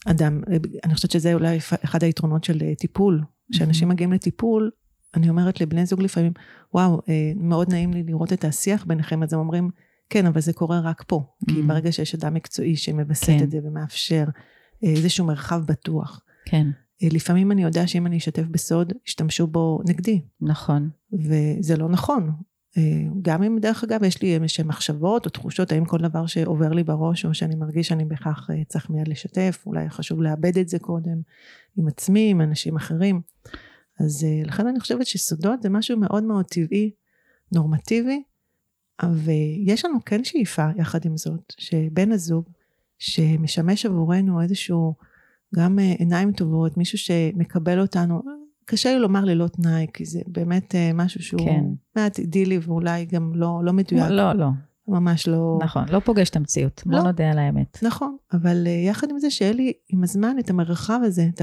אדם, 0.05 0.41
אה, 0.51 0.57
אני 0.83 0.95
חושבת 0.95 1.11
שזה 1.11 1.33
אולי 1.33 1.57
אחד 1.85 2.03
היתרונות 2.03 2.43
של 2.43 2.57
אה, 2.61 2.75
טיפול, 2.75 3.21
כשאנשים 3.51 3.87
mm-hmm. 3.87 3.93
מגיעים 3.93 4.13
לטיפול, 4.13 4.71
אני 5.15 5.29
אומרת 5.29 5.61
לבני 5.61 5.85
זוג 5.85 6.01
לפעמים, 6.01 6.33
וואו, 6.73 7.01
אה, 7.09 7.31
מאוד 7.35 7.69
נעים 7.69 7.93
לי 7.93 8.03
לראות 8.03 8.33
את 8.33 8.45
השיח 8.45 8.85
ביניכם, 8.85 9.23
אז 9.23 9.33
הם 9.33 9.39
אומרים, 9.39 9.69
כן, 10.11 10.25
אבל 10.25 10.41
זה 10.41 10.53
קורה 10.53 10.79
רק 10.79 11.03
פה. 11.07 11.23
Mm-hmm. 11.25 11.53
כי 11.53 11.61
ברגע 11.61 11.91
שיש 11.91 12.15
אדם 12.15 12.33
מקצועי 12.33 12.75
שמווסת 12.75 13.25
כן. 13.25 13.43
את 13.43 13.51
זה 13.51 13.59
ומאפשר 13.63 14.25
אה, 14.83 14.89
איזשהו 14.89 15.25
מרחב 15.25 15.61
בטוח. 15.65 16.21
כן. 16.45 16.67
אה, 17.03 17.07
לפעמים 17.11 17.51
אני 17.51 17.63
יודע 17.63 17.87
שאם 17.87 18.05
אני 18.05 18.17
אשתף 18.17 18.43
בסוד, 18.51 18.93
ישתמשו 19.07 19.47
בו 19.47 19.79
נגדי. 19.87 20.21
נכון. 20.41 20.89
וזה 21.13 21.77
לא 21.77 21.89
נכון. 21.89 22.31
אה, 22.77 23.03
גם 23.21 23.43
אם 23.43 23.57
דרך 23.61 23.83
אגב 23.83 24.03
יש 24.03 24.21
לי 24.21 24.35
איזשהם 24.35 24.67
מחשבות 24.67 25.25
או 25.25 25.31
תחושות, 25.31 25.71
האם 25.71 25.85
כל 25.85 25.97
דבר 25.97 26.25
שעובר 26.25 26.69
לי 26.69 26.83
בראש 26.83 27.25
או 27.25 27.33
שאני 27.33 27.55
מרגיש 27.55 27.87
שאני 27.87 28.05
בהכרח 28.05 28.49
צריך 28.67 28.89
מיד 28.89 29.07
לשתף, 29.07 29.63
אולי 29.65 29.89
חשוב 29.89 30.21
לאבד 30.21 30.57
את 30.57 30.69
זה 30.69 30.79
קודם 30.79 31.21
עם 31.77 31.87
עצמי, 31.87 32.29
עם 32.29 32.41
אנשים 32.41 32.75
אחרים. 32.75 33.21
אז 33.99 34.27
לכן 34.45 34.67
אני 34.67 34.79
חושבת 34.79 35.05
שסודות 35.05 35.61
זה 35.61 35.69
משהו 35.69 35.97
מאוד 35.97 36.23
מאוד 36.23 36.45
טבעי, 36.45 36.91
נורמטיבי, 37.51 38.23
ויש 39.13 39.85
לנו 39.85 39.97
כן 40.05 40.23
שאיפה 40.23 40.67
יחד 40.77 41.05
עם 41.05 41.17
זאת, 41.17 41.53
שבן 41.57 42.11
הזוג 42.11 42.49
שמשמש 42.99 43.85
עבורנו 43.85 44.41
איזשהו 44.41 44.93
גם 45.55 45.79
אה, 45.79 45.93
עיניים 45.99 46.31
טובות, 46.31 46.77
מישהו 46.77 46.97
שמקבל 46.97 47.79
אותנו, 47.79 48.21
קשה 48.65 48.93
לי 48.93 48.99
לומר 48.99 49.25
ללא 49.25 49.47
תנאי, 49.47 49.87
כי 49.93 50.05
זה 50.05 50.19
באמת 50.27 50.75
אה, 50.75 50.91
משהו 50.93 51.23
שהוא 51.23 51.45
כן. 51.45 51.63
מעט 51.95 52.19
אידילי 52.19 52.59
ואולי 52.61 53.05
גם 53.05 53.31
לא, 53.35 53.61
לא 53.63 53.73
מדויק. 53.73 54.09
לא, 54.09 54.33
לא. 54.33 54.47
ממש 54.87 55.27
לא... 55.27 55.59
נכון, 55.61 55.83
לא 55.89 55.99
פוגש 55.99 56.29
את 56.29 56.35
המציאות, 56.35 56.83
בוא 56.85 56.97
לא. 56.97 57.03
נודה 57.03 57.31
על 57.31 57.39
האמת. 57.39 57.77
נכון, 57.83 58.17
אבל 58.33 58.67
אה, 58.67 58.71
יחד 58.71 59.09
עם 59.09 59.19
זה 59.19 59.29
שיהיה 59.29 59.53
לי 59.53 59.73
עם 59.89 60.03
הזמן 60.03 60.35
את 60.39 60.49
המרחב 60.49 60.99
הזה, 61.03 61.27
את 61.35 61.41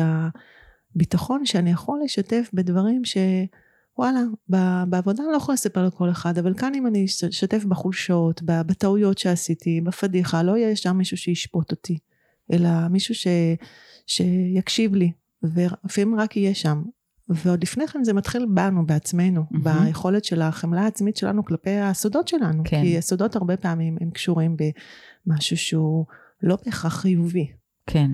הביטחון 0.95 1.47
שאני 1.47 1.71
יכול 1.71 2.01
לשתף 2.05 2.51
בדברים 2.55 3.05
ש... 3.05 3.17
וואלה, 3.99 4.21
בעבודה 4.87 5.23
אני 5.23 5.33
לא 5.33 5.37
יכולה 5.37 5.55
לספר 5.55 5.87
לכל 5.87 6.11
אחד, 6.11 6.39
אבל 6.39 6.55
כאן 6.55 6.75
אם 6.75 6.87
אני 6.87 7.05
אשתף 7.05 7.65
בחולשות, 7.65 8.43
בטעויות 8.43 9.19
שעשיתי, 9.19 9.81
בפדיחה, 9.81 10.43
לא 10.43 10.57
יהיה 10.57 10.77
שם 10.77 10.97
מישהו 10.97 11.17
שישפוט 11.17 11.71
אותי, 11.71 11.99
אלא 12.53 12.89
מישהו 12.91 13.15
ש, 13.15 13.27
שיקשיב 14.07 14.95
לי, 14.95 15.13
ולפעמים 15.43 16.21
רק 16.21 16.37
יהיה 16.37 16.55
שם. 16.55 16.83
ועוד 17.29 17.63
לפני 17.63 17.87
כן 17.87 18.05
זה 18.05 18.13
מתחיל 18.13 18.47
בנו, 18.55 18.87
בעצמנו, 18.87 19.41
mm-hmm. 19.41 19.59
ביכולת 19.59 20.25
של 20.25 20.43
החמלה 20.43 20.81
העצמית 20.81 21.17
שלנו 21.17 21.45
כלפי 21.45 21.71
הסודות 21.71 22.29
שלנו. 22.29 22.63
כן. 22.65 22.83
כי 22.83 22.99
הסודות 22.99 23.37
הרבה 23.37 23.57
פעמים 23.57 23.97
הם 24.01 24.11
קשורים 24.11 24.57
במשהו 25.27 25.57
שהוא 25.57 26.07
לא 26.43 26.57
בהכרח 26.65 27.01
חיובי. 27.01 27.53
כן. 27.87 28.11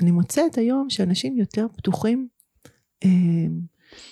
אני 0.00 0.10
מוצאת 0.10 0.58
היום 0.58 0.90
שאנשים 0.90 1.36
יותר 1.36 1.66
פתוחים, 1.76 2.28
אה, 3.04 3.08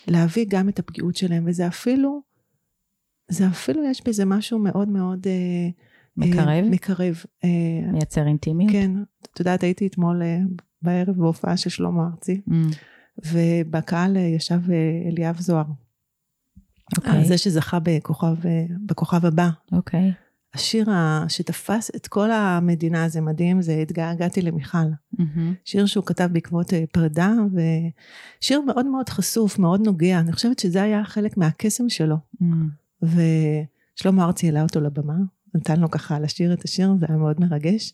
להביא 0.08 0.46
גם 0.48 0.68
את 0.68 0.78
הפגיעות 0.78 1.16
שלהם, 1.16 1.44
וזה 1.46 1.66
אפילו 1.66 2.22
זה 3.30 3.46
אפילו 3.46 3.84
יש 3.90 4.02
בזה 4.06 4.24
משהו 4.24 4.58
מאוד 4.58 4.88
מאוד... 4.88 5.26
אה, 5.26 5.68
מקרב? 6.16 6.48
אה, 6.48 6.62
מקרב. 6.62 7.22
אה, 7.44 7.92
מייצר 7.92 8.26
אינטימיות? 8.26 8.72
כן. 8.72 8.90
את 9.32 9.40
יודעת, 9.40 9.62
הייתי 9.62 9.86
אתמול 9.86 10.22
אה, 10.22 10.38
בערב 10.82 11.16
בהופעה 11.16 11.56
של 11.56 11.70
שלמה 11.70 12.08
ארצי, 12.12 12.40
Mm, 12.48 12.52
ובקהל 13.24 14.16
אה, 14.16 14.22
ישב 14.22 14.60
אה, 14.70 15.08
אליאב 15.10 15.40
זוהר. 15.40 15.64
אוקיי. 16.96 17.24
זה 17.24 17.38
שזכה 17.38 17.78
בכוכב, 17.82 18.46
אה, 18.46 18.64
בכוכב 18.86 19.26
הבא. 19.26 19.48
אוקיי. 19.72 20.12
השיר 20.56 20.88
שתפס 21.28 21.90
את 21.96 22.06
כל 22.06 22.30
המדינה, 22.30 23.08
זה 23.08 23.20
מדהים, 23.20 23.62
זה 23.62 23.72
התגעגעתי 23.72 24.42
למיכל. 24.42 24.78
מהמם. 25.12 25.54
שיר 25.64 25.86
שהוא 25.86 26.04
כתב 26.04 26.28
בעקבות 26.32 26.74
אה, 26.74 26.84
פרידה, 26.92 27.32
ושיר 27.52 28.60
מאוד 28.60 28.86
מאוד 28.86 29.08
חשוף, 29.08 29.58
מאוד 29.58 29.86
נוגע. 29.86 30.18
אני 30.18 30.32
חושבת 30.32 30.58
שזה 30.58 30.82
היה 30.82 31.04
חלק 31.04 31.36
מהקסם 31.36 31.88
שלו. 31.88 32.16
אמ, 32.42 32.68
ושלמה 33.02 34.24
ארצי 34.24 34.46
העלה 34.46 34.62
אותו 34.62 34.80
לבמה, 34.80 35.14
נתן 35.54 35.80
לו 35.80 35.90
ככה 35.90 36.18
לשיר 36.20 36.52
את 36.52 36.64
השיר, 36.64 36.94
זה 37.00 37.06
היה 37.08 37.18
מאוד 37.18 37.40
מרגש. 37.40 37.92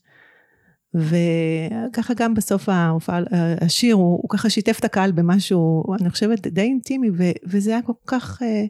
וככה 0.94 2.14
גם 2.14 2.34
בסוף 2.34 2.68
ההופעה, 2.68 3.20
השיר, 3.60 3.94
הוא, 3.94 4.18
הוא 4.22 4.28
ככה 4.28 4.50
שיתף 4.50 4.78
את 4.78 4.84
הקהל 4.84 5.12
במשהו, 5.12 5.84
אני 6.00 6.10
חושבת, 6.10 6.46
די 6.46 6.60
אינטימי, 6.60 7.10
ו, 7.10 7.22
וזה 7.46 7.70
היה 7.70 7.82
כל 7.82 7.92
כך, 8.06 8.42
אה, 8.42 8.64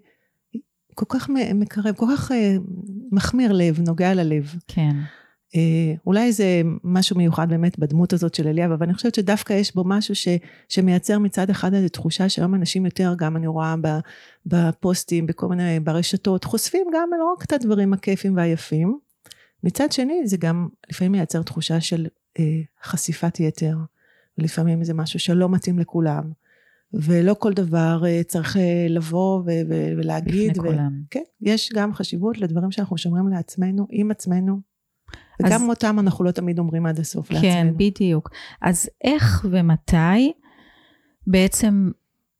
כל 0.94 1.04
כך 1.08 1.28
מקרב, 1.54 1.94
כל 1.94 2.06
כך 2.12 2.32
אה, 2.32 2.56
מחמיר 3.12 3.52
לב, 3.52 3.80
נוגע 3.80 4.14
ללב. 4.14 4.54
כן. 4.68 4.96
אה, 5.56 5.94
אולי 6.06 6.32
זה 6.32 6.62
משהו 6.84 7.16
מיוחד 7.16 7.48
באמת 7.48 7.78
בדמות 7.78 8.12
הזאת 8.12 8.34
של 8.34 8.48
אליאב, 8.48 8.72
אבל 8.72 8.86
אני 8.86 8.94
חושבת 8.94 9.14
שדווקא 9.14 9.52
יש 9.52 9.74
בו 9.74 9.84
משהו 9.86 10.14
ש, 10.14 10.28
שמייצר 10.68 11.18
מצד 11.18 11.50
אחד 11.50 11.74
איזו 11.74 11.88
תחושה 11.88 12.28
שהיום 12.28 12.54
אנשים 12.54 12.84
יותר, 12.84 13.14
גם 13.18 13.36
אני 13.36 13.46
רואה 13.46 13.74
בפוסטים, 14.46 15.26
בכל 15.26 15.48
מיני, 15.48 15.80
ברשתות, 15.80 16.44
חושפים 16.44 16.86
גם 16.94 17.08
לא 17.18 17.32
רק 17.32 17.44
את 17.44 17.52
הדברים 17.52 17.92
הכיפים 17.92 18.36
והיפים, 18.36 18.98
מצד 19.64 19.92
שני 19.92 20.20
זה 20.24 20.36
גם 20.36 20.68
לפעמים 20.90 21.12
מייצר 21.12 21.42
תחושה 21.42 21.80
של 21.80 22.06
אה, 22.38 22.60
חשיפת 22.84 23.40
יתר, 23.40 23.76
ולפעמים 24.38 24.84
זה 24.84 24.94
משהו 24.94 25.18
שלא 25.18 25.48
מתאים 25.48 25.78
לכולם, 25.78 26.32
ולא 26.94 27.34
כל 27.38 27.52
דבר 27.52 28.02
אה, 28.06 28.20
צריך 28.24 28.56
אה, 28.56 28.86
לבוא 28.88 29.38
ו- 29.38 29.44
ו- 29.70 29.92
ולהגיד. 29.96 30.50
לפני 30.50 30.64
כולם. 30.64 30.92
כן, 31.10 31.22
יש 31.40 31.72
גם 31.74 31.94
חשיבות 31.94 32.38
לדברים 32.38 32.70
שאנחנו 32.70 32.98
שומרים 32.98 33.28
לעצמנו, 33.28 33.86
עם 33.90 34.10
עצמנו, 34.10 34.60
אז- 35.40 35.46
וגם 35.46 35.68
אותם 35.68 35.96
אנחנו 35.98 36.24
לא 36.24 36.30
תמיד 36.30 36.58
אומרים 36.58 36.86
עד 36.86 36.98
הסוף 37.00 37.28
כן, 37.28 37.34
לעצמנו. 37.34 37.76
בדיוק. 37.76 38.30
אז 38.62 38.88
איך 39.04 39.46
ומתי 39.50 40.32
בעצם 41.26 41.90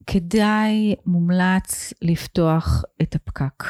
כדאי, 0.07 0.95
מומלץ 1.07 1.93
לפתוח 2.03 2.85
את 3.03 3.15
הפקק? 3.15 3.65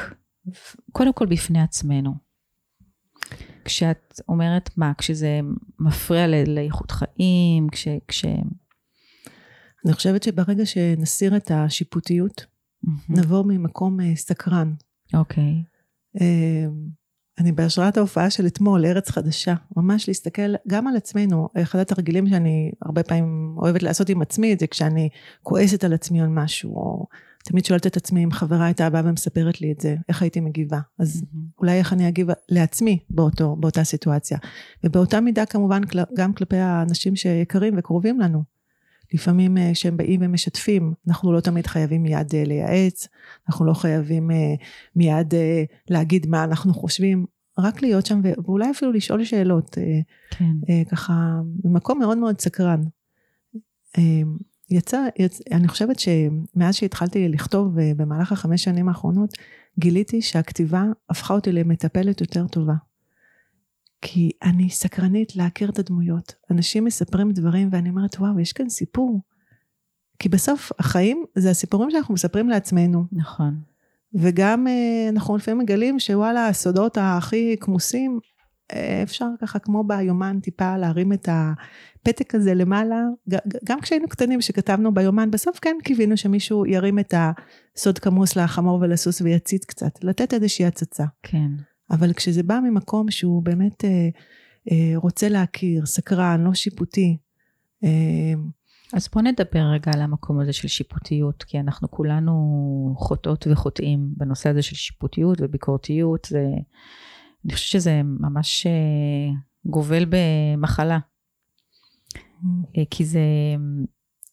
קודם 0.93 1.13
כל 1.13 1.27
בפני 1.27 1.63
עצמנו. 1.63 2.15
כשאת 3.65 4.21
אומרת 4.29 4.71
מה, 4.77 4.93
כשזה 4.99 5.41
מפריע 5.81 6.27
לאיכות 6.47 6.91
חיים, 6.91 7.69
כש... 7.73 7.89
כש... 8.09 8.25
אני 9.85 9.93
חושבת 9.93 10.23
שברגע 10.23 10.67
שנסיר 10.67 11.37
את 11.37 11.51
השיפוטיות, 11.51 12.47
נבוא 13.09 13.45
ממקום 13.47 14.01
אה, 14.01 14.17
סקרן. 14.17 14.75
אוקיי. 15.15 15.63
אה, 16.21 16.67
אני 17.39 17.53
בהשראת 17.53 17.97
ההופעה 17.97 18.31
של 18.31 18.47
אתמול, 18.47 18.87
ארץ 18.87 19.11
חדשה, 19.11 19.55
ממש 19.77 20.09
להסתכל 20.09 20.55
גם 20.69 20.87
על 20.87 20.97
עצמנו. 20.97 21.49
אחד 21.63 21.79
התרגילים 21.79 22.29
שאני 22.29 22.73
הרבה 22.83 23.03
פעמים 23.03 23.57
אוהבת 23.59 23.83
לעשות 23.83 24.09
עם 24.09 24.23
עצמי, 24.23 24.57
זה 24.61 24.67
כשאני 24.67 25.09
כועסת 25.43 25.85
על 25.85 25.93
עצמי 25.93 26.21
על 26.21 26.29
משהו, 26.29 26.77
או 26.77 27.07
תמיד 27.45 27.65
שואלת 27.65 27.87
את 27.87 27.97
עצמי 27.97 28.25
אם 28.25 28.31
חברה 28.31 28.65
הייתה 28.67 28.91
באה 28.91 29.03
ומספרת 29.05 29.61
לי 29.61 29.73
את 29.73 29.81
זה, 29.81 29.97
איך 30.09 30.23
הייתי 30.23 30.41
מגיבה. 30.41 30.79
אז 30.99 31.23
מהמם. 31.33 31.47
אולי 31.59 31.79
איך 31.79 31.93
אני 31.93 32.09
אגיב 32.09 32.29
לעצמי 32.49 32.99
באותו, 33.11 33.57
באותה 33.57 33.85
סיטואציה. 33.85 34.39
ובאותה 34.85 35.21
מידה 35.21 35.47
כמובן 35.47 35.81
גם 36.17 36.33
כלפי 36.33 36.57
האנשים 36.57 37.17
שיקרים 37.17 37.75
וקרובים 37.79 38.21
לנו. 38.21 38.43
לפעמים 39.15 39.59
אה, 39.59 39.71
כשהם 39.75 39.97
באים 39.97 40.21
ומשתפים, 40.23 40.95
אנחנו 41.09 41.33
לא 41.33 41.41
תמיד 41.41 41.67
חייבים 41.67 42.03
מיד 42.03 42.35
אה, 42.35 42.45
לייעץ, 42.45 43.09
אנחנו 43.49 43.65
לא 43.65 43.75
חייבים 43.75 44.31
אה, 44.31 44.55
מיד 44.97 45.35
להגיד 45.91 46.27
מה 46.27 46.45
אנחנו 46.45 46.75
חושבים, 46.75 47.27
רק 47.59 47.83
להיות 47.83 48.07
שם 48.07 48.21
ואולי 48.23 48.71
אפילו 48.71 48.93
לשאול 48.93 49.25
שאלות, 49.25 49.79
כן. 50.31 50.85
ככה 50.91 51.41
ממקום 51.65 51.99
מאוד 51.99 52.19
מאוד 52.19 52.41
סקרן. 52.41 52.81
יצא, 54.71 55.07
יצא, 55.19 55.45
אני 55.53 55.69
חושבת 55.69 55.97
שמאז 55.99 56.75
שהתחלתי 56.75 57.29
לכתוב 57.29 57.75
במהלך 57.97 58.33
החמש 58.33 58.65
שנים 58.65 58.89
האחרונות, 58.89 59.31
גיליתי 59.79 60.23
שהכתיבה 60.23 60.85
הפכה 61.11 61.35
אותי 61.35 61.53
למטפלת 61.53 62.21
יותר 62.21 62.47
טובה. 62.47 62.75
כי 64.03 64.31
אני 64.43 64.71
סקרנית 64.71 65.37
להכיר 65.37 65.71
את 65.71 65.79
הדמויות. 65.79 66.35
אנשים 66.51 66.85
מספרים 66.85 67.33
דברים 67.33 67.69
ואני 67.73 67.91
אומרת, 67.91 68.17
וואו, 68.17 68.41
יש 68.41 68.53
כאן 68.53 68.69
סיפור. 68.69 69.21
כי 70.19 70.29
בסוף 70.29 70.73
החיים 70.79 71.25
זה 71.35 71.51
הסיפורים 71.51 71.91
שאנחנו 71.91 72.15
מספרים 72.15 72.49
לעצמנו. 72.49 73.05
נכון. 73.13 73.61
וגם 74.15 74.67
אה, 74.67 75.09
אנחנו 75.09 75.37
לפעמים 75.37 75.59
מגלים 75.59 75.99
שוואלה, 75.99 76.49
הסודות 76.49 76.99
הכי 77.01 77.57
כמוסים, 77.61 78.19
אה, 78.73 79.03
אפשר 79.03 79.27
ככה 79.41 79.59
כמו 79.59 79.85
ביומן 79.85 80.41
טיפה 80.41 80.77
להרים 80.77 81.13
את 81.13 81.29
הפתק 81.33 82.35
הזה 82.35 82.55
למעלה. 82.55 83.03
גם 83.65 83.81
כשהיינו 83.81 84.09
קטנים, 84.09 84.41
שכתבנו 84.41 84.95
ביומן, 84.95 85.31
בסוף 85.31 85.59
כן 85.59 85.77
קיווינו 85.85 86.17
שמישהו 86.17 86.67
ירים 86.67 86.99
את 86.99 87.15
הסוד 87.77 87.99
כמוס 87.99 88.37
לחמור 88.37 88.79
ולסוס 88.81 89.21
ויציץ 89.21 89.65
קצת, 89.65 90.05
לתת 90.05 90.35
איזושהי 90.35 90.67
הצצה. 90.67 91.05
כן. 91.23 91.49
אבל 91.93 92.13
כשזה 92.13 92.43
בא 92.43 92.59
ממקום 92.65 93.11
שהוא 93.11 93.43
באמת 93.43 93.85
אה, 93.85 94.09
אה, 94.71 94.93
רוצה 94.97 95.29
להכיר, 95.29 95.87
סקרן, 95.87 96.41
לא 96.45 96.55
שיפוטי, 96.55 97.17
אה, 97.85 98.35
אז 98.93 99.09
בוא 99.15 99.23
נדבר 99.23 99.63
רגע 99.75 99.93
על 99.95 100.03
המקום 100.03 100.41
הזה 100.41 100.53
של 100.53 100.69
שיפוטיות, 100.69 101.43
כי 101.43 101.61
אנחנו 101.61 101.91
כולנו 101.91 102.95
חוטאות 102.99 103.47
וחוטאים 103.51 104.15
בנושא 104.17 104.51
הזה 104.51 104.63
של 104.63 104.77
שיפוטיות 104.77 105.39
וביקורתיות. 105.41 106.27
זה, 106.31 106.47
אני 107.45 107.53
חושבת 107.53 107.69
שזה 107.83 108.03
ממש 108.05 108.67
אה, 108.67 109.35
גובל 109.67 110.05
במחלה, 110.09 110.99
אה, 112.79 112.83
כי 112.91 113.05
זה, 113.05 113.21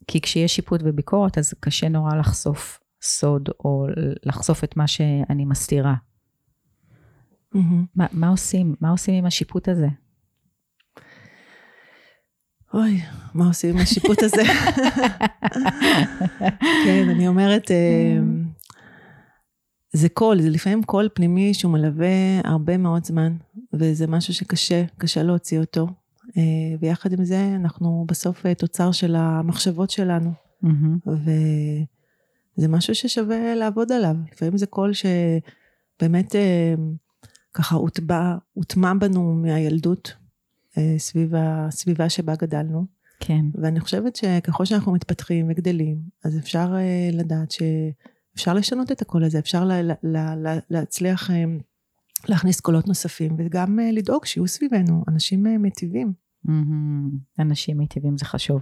כי 0.08 0.22
כשיש 0.22 0.56
שיפוט 0.56 0.82
וביקורת 0.84 1.38
אז 1.38 1.54
קשה 1.60 1.90
נורא 1.90 2.16
לחשוף 2.16 2.80
סוד 3.02 3.50
או 3.66 3.86
לחשוף 4.24 4.64
את 4.64 4.78
מה 4.78 4.88
שאני 4.88 5.46
מסתירה. 5.46 5.96
מהמם. 7.54 7.86
מה, 7.96 8.06
מה 8.12 8.28
עושים? 8.28 8.76
מה 8.82 8.90
עושים 8.90 9.16
עם 9.16 9.26
השיפוט 9.26 9.68
הזה? 9.68 9.88
אוי, 12.74 13.02
מה 13.34 13.48
עושים 13.48 13.76
עם 13.76 13.82
השיפוט 13.82 14.24
הזה? 14.24 14.44
כן, 16.86 17.10
אני 17.10 17.28
אומרת, 17.28 17.72
אה, 17.72 18.18
זה 19.94 20.10
קול, 20.10 20.42
זה 20.42 20.50
לפעמים 20.50 20.84
קול 20.84 21.10
פנימי 21.14 21.54
שהוא 21.54 21.72
מלווה 21.72 22.40
הרבה 22.44 22.78
מאוד 22.78 23.06
זמן, 23.06 23.36
וזה 23.74 24.08
משהו 24.08 24.34
שקשה, 24.34 24.84
קשה 24.98 25.24
להוציא 25.24 25.60
אותו. 25.60 25.88
אה, 26.38 26.44
ויחד 26.80 27.14
עם 27.14 27.24
זה, 27.26 27.56
אנחנו 27.56 28.06
בסוף 28.08 28.46
אה, 28.46 28.56
תוצר 28.56 28.92
של 28.92 29.16
המחשבות 29.16 29.90
שלנו, 29.90 30.32
מהמם. 30.62 30.98
וזה 31.06 32.68
משהו 32.68 32.96
ששווה 32.96 33.56
לעבוד 33.56 33.92
עליו. 33.92 34.16
לפעמים 34.32 34.58
זה 34.58 34.66
קול 34.66 34.92
שבאמת 34.94 36.36
ככה 37.54 37.76
הוטבע, 37.76 38.36
הוטמע 38.54 38.94
בנו 38.94 39.34
מהילדות, 39.34 40.14
אה, 40.78 40.96
סביב 40.98 41.34
הסביבה 41.36 42.10
שבה 42.10 42.36
גדלנו. 42.36 42.86
כן, 43.20 43.46
ואני 43.62 43.80
חושבת 43.80 44.16
שככל 44.16 44.66
שאנחנו 44.66 44.92
מתפתחים 44.94 45.48
וגדלים, 45.50 46.02
אז 46.24 46.38
אפשר 46.38 46.76
אה, 46.76 47.10
לדעת 47.14 47.52
שאפשר 47.52 48.54
לשנות 48.54 48.92
את 48.92 49.02
הקול 49.02 49.24
הזה, 49.24 49.40
אפשר 49.40 49.66
לה, 49.66 49.82
לה, 49.82 50.36
לה, 50.36 50.60
להצליח 50.70 51.32
אה, 51.32 51.44
להכניס 52.30 52.60
קולות 52.60 52.88
נוספים, 52.88 53.36
וגם 53.38 53.80
לדאוג 53.94 54.26
שיהיו 54.26 54.48
סביבנו 54.48 55.04
אנשים 55.08 55.44
מיטיבים. 55.44 56.14
מהמם. 56.44 57.10
אנשים 57.40 57.78
מיטיבים 57.78 58.18
זה 58.18 58.26
חשוב. 58.26 58.62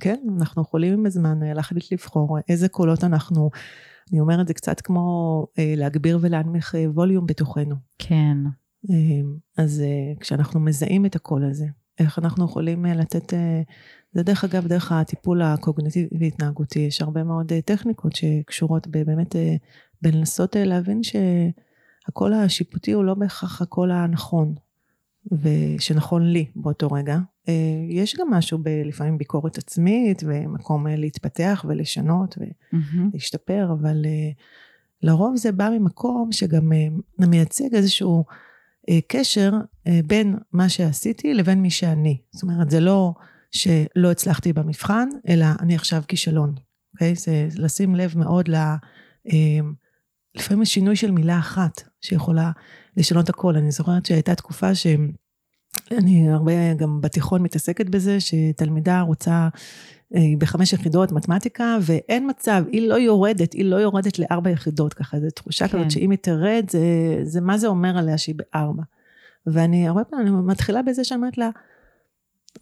כן, 0.00 0.20
אנחנו 0.38 0.62
יכולים 0.62 0.92
עם 0.92 1.06
הזמן 1.06 1.38
להחליט 1.40 1.92
לבחור 1.92 2.38
איזה 2.48 2.68
קולות 2.68 3.04
אנחנו, 3.04 3.50
אני 4.12 4.20
אומרת, 4.20 4.48
זה 4.48 4.54
קצת 4.54 4.80
כמו 4.80 5.46
אה, 5.58 5.74
להגביר 5.76 6.18
ולהנמיך 6.20 6.74
אה, 6.74 6.90
ווליום 6.90 7.26
בתוכנו. 7.26 7.74
כן, 7.98 8.36
אה, 8.90 9.20
אז 9.58 9.80
אה, 9.80 10.20
כשאנחנו 10.20 10.60
מזהים 10.60 11.06
את 11.06 11.16
הקול 11.16 11.44
הזה, 11.44 11.66
איך 11.98 12.18
אנחנו 12.18 12.44
יכולים 12.44 12.86
אה, 12.86 12.94
לתת, 12.94 13.34
אה, 13.34 13.62
זה 14.12 14.22
דרך 14.22 14.44
אגב, 14.44 14.66
דרך 14.66 14.92
הטיפול 14.92 15.42
הקוגניטיבי-התנהגותי, 15.42 16.78
יש 16.78 17.02
הרבה 17.02 17.24
מאוד 17.24 17.52
אה, 17.52 17.60
טכניקות 17.60 18.16
שקשורות 18.16 18.86
ב- 18.86 19.02
באמת 19.02 19.36
אה, 19.36 19.56
בלנסות 20.02 20.56
אה, 20.56 20.64
להבין 20.64 21.00
שהקול 21.02 22.34
השיפוטי 22.34 22.92
הוא 22.92 23.04
לא 23.04 23.14
בהכרח 23.14 23.62
הקול 23.62 23.90
הנכון, 23.90 24.54
ושנכון 25.32 26.22
לי 26.32 26.46
באותו 26.56 26.88
רגע. 26.92 27.18
אה, 27.48 27.54
יש 27.88 28.16
גם 28.16 28.30
משהו 28.30 28.58
ב- 28.58 28.82
לפעמים 28.84 29.18
ביקורת 29.18 29.58
עצמית, 29.58 30.22
ומקום 30.26 30.86
אה, 30.86 30.96
להתפתח 30.96 31.64
ולשנות. 31.68 32.38
ולהשתפר, 33.12 33.68
אבל 33.72 34.02
אה, 34.06 34.30
לרוב 35.02 35.36
זה 35.36 35.52
בא 35.52 35.70
ממקום 35.78 36.32
שגם 36.32 36.72
מייצג 37.18 37.74
איזשהו 37.74 38.24
קשר 39.08 39.52
בין 40.06 40.36
מה 40.52 40.68
שעשיתי 40.68 41.34
לבין 41.34 41.62
מי 41.62 41.70
שאני. 41.70 42.18
זאת 42.30 42.42
אומרת, 42.42 42.70
זה 42.70 42.80
לא 42.80 43.14
שלא 43.50 44.10
הצלחתי 44.10 44.52
במבחן, 44.52 45.08
אלא 45.28 45.46
אני 45.60 45.74
עכשיו 45.74 46.02
כישלון. 46.08 46.54
אוקיי? 46.92 47.14
זה 47.14 47.48
לשים 47.56 47.94
לב 47.94 48.18
מאוד 48.18 48.48
ל... 48.48 48.56
לפעמים 50.36 50.64
שינוי 50.64 50.96
של 50.96 51.10
מילה 51.10 51.38
אחת 51.38 51.82
שיכולה 52.00 52.50
לשנות 52.96 53.28
הכל. 53.28 53.56
אני 53.56 53.70
זוכרת 53.70 54.06
שהייתה 54.06 54.34
תקופה 54.34 54.74
ש... 54.74 54.86
אני 55.90 56.30
הרבה 56.30 56.74
גם 56.74 57.00
בתיכון 57.00 57.42
מתעסקת 57.42 57.88
בזה, 57.88 58.20
שתלמידה 58.20 59.00
רוצה 59.00 59.48
אה, 60.14 60.20
בחמש 60.38 60.72
יחידות 60.72 61.12
מתמטיקה, 61.12 61.78
ואין 61.82 62.30
מצב, 62.30 62.64
היא 62.72 62.88
לא 62.88 62.94
יורדת, 62.94 63.52
היא 63.52 63.64
לא 63.64 63.76
יורדת 63.76 64.18
לארבע 64.18 64.50
יחידות, 64.50 64.94
ככה, 64.94 65.20
זו 65.20 65.26
תחושה 65.34 65.68
כן. 65.68 65.78
כזאת 65.78 65.90
שאם 65.90 66.10
היא 66.10 66.18
תרד, 66.22 66.66
זה, 66.70 66.80
זה 67.22 67.40
מה 67.40 67.58
זה 67.58 67.66
אומר 67.66 67.98
עליה 67.98 68.18
שהיא 68.18 68.34
בארבע. 68.34 68.82
ואני 69.46 69.88
הרבה 69.88 70.04
פעמים 70.04 70.46
מתחילה 70.46 70.82
בזה 70.82 71.04
שאני 71.04 71.18
אומרת 71.18 71.38
לה, 71.38 71.50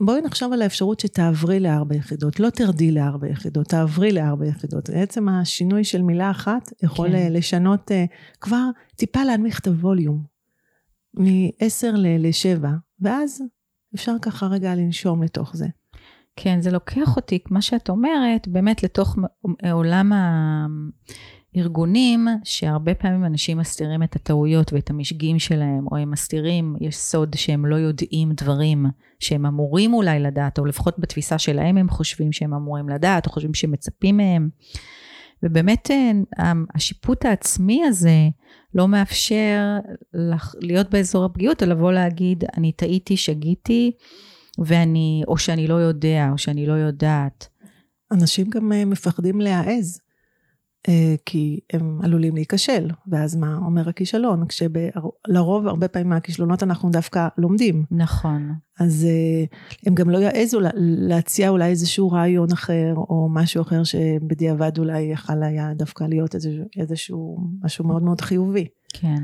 בואי 0.00 0.20
נחשוב 0.20 0.52
על 0.52 0.62
האפשרות 0.62 1.00
שתעברי 1.00 1.60
לארבע 1.60 1.94
יחידות, 1.94 2.40
לא 2.40 2.50
תרדי 2.50 2.90
לארבע 2.90 3.28
יחידות, 3.28 3.66
תעברי 3.66 4.12
לארבע 4.12 4.46
יחידות. 4.46 4.90
בעצם 4.90 5.28
השינוי 5.28 5.84
של 5.84 6.02
מילה 6.02 6.30
אחת 6.30 6.72
יכול 6.82 7.08
כן. 7.08 7.32
לשנות, 7.32 7.92
אה, 7.92 8.04
כבר 8.40 8.64
טיפה 8.96 9.24
להנמיך 9.24 9.60
את 9.60 9.66
הווליום, 9.66 10.24
מ-10 11.14 11.96
ל-7, 11.96 12.64
ואז 13.00 13.42
אפשר 13.94 14.12
ככה 14.22 14.46
רגע 14.46 14.74
לנשום 14.74 15.22
לתוך 15.22 15.56
זה. 15.56 15.66
כן, 16.36 16.60
זה 16.60 16.70
לוקח 16.70 17.16
אותי, 17.16 17.38
מה 17.50 17.62
שאת 17.62 17.88
אומרת, 17.88 18.48
באמת 18.48 18.82
לתוך 18.82 19.16
עולם 19.72 20.12
הארגונים, 21.54 22.26
שהרבה 22.44 22.94
פעמים 22.94 23.24
אנשים 23.24 23.58
מסתירים 23.58 24.02
את 24.02 24.16
הטעויות 24.16 24.72
ואת 24.72 24.90
המשגים 24.90 25.38
שלהם, 25.38 25.86
או 25.92 25.96
הם 25.96 26.10
מסתירים, 26.10 26.76
יש 26.80 26.96
סוד 26.96 27.34
שהם 27.36 27.66
לא 27.66 27.76
יודעים 27.76 28.32
דברים 28.32 28.86
שהם 29.20 29.46
אמורים 29.46 29.94
אולי 29.94 30.20
לדעת, 30.20 30.58
או 30.58 30.64
לפחות 30.64 30.98
בתפיסה 30.98 31.38
שלהם 31.38 31.76
הם 31.76 31.88
חושבים 31.88 32.32
שהם 32.32 32.54
אמורים 32.54 32.88
לדעת, 32.88 33.26
או 33.26 33.32
חושבים 33.32 33.54
שמצפים 33.54 34.16
מהם. 34.16 34.48
ובאמת 35.42 35.90
אה, 35.90 36.52
השיפוט 36.74 37.24
העצמי 37.24 37.84
הזה 37.84 38.28
לא 38.74 38.88
מאפשר 38.88 39.78
להיות 40.60 40.90
באזור 40.90 41.24
הפגיעות, 41.24 41.62
או 41.62 41.68
לבוא 41.68 41.92
להגיד, 41.92 42.44
אני 42.56 42.72
טעיתי, 42.72 43.16
שגיתי, 43.16 43.92
ואני, 44.58 45.22
או 45.28 45.38
שאני 45.38 45.66
לא 45.66 45.74
יודע, 45.74 46.28
או 46.32 46.38
שאני 46.38 46.66
לא 46.66 46.72
יודעת. 46.72 47.48
אנשים 48.12 48.50
גם 48.50 48.72
אה, 48.72 48.84
מפחדים 48.84 49.40
להעז, 49.40 50.00
כי 51.26 51.60
הם 51.72 52.00
עלולים 52.02 52.34
להיכשל, 52.34 52.90
ואז 53.06 53.36
מה 53.36 53.56
אומר 53.56 53.88
הכישלון? 53.88 54.46
כשלרוב, 54.46 55.66
הרבה 55.66 55.88
פעמים 55.88 56.08
מהכישלונות 56.08 56.62
אנחנו 56.62 56.90
דווקא 56.90 57.28
לומדים. 57.38 57.84
נכון. 57.90 58.52
אז 58.80 59.06
אה, 59.08 59.44
הם 59.86 59.94
גם 59.94 60.10
לא 60.10 60.18
יעזו 60.18 60.60
להציע 60.76 61.48
אולי 61.48 61.70
איזשהו 61.70 62.10
רעיון 62.10 62.52
אחר, 62.52 62.94
או 62.96 63.28
משהו 63.30 63.62
אחר 63.62 63.84
שבדיעבד 63.84 64.78
אולי 64.78 65.02
יכל 65.02 65.42
היה 65.42 65.74
דווקא 65.74 66.04
להיות 66.04 66.34
איזשהו, 66.34 66.64
איזשהו 66.76 67.38
משהו 67.64 67.84
מאוד 67.84 68.02
מאוד 68.02 68.20
חיובי. 68.20 68.68
כן. 68.88 69.22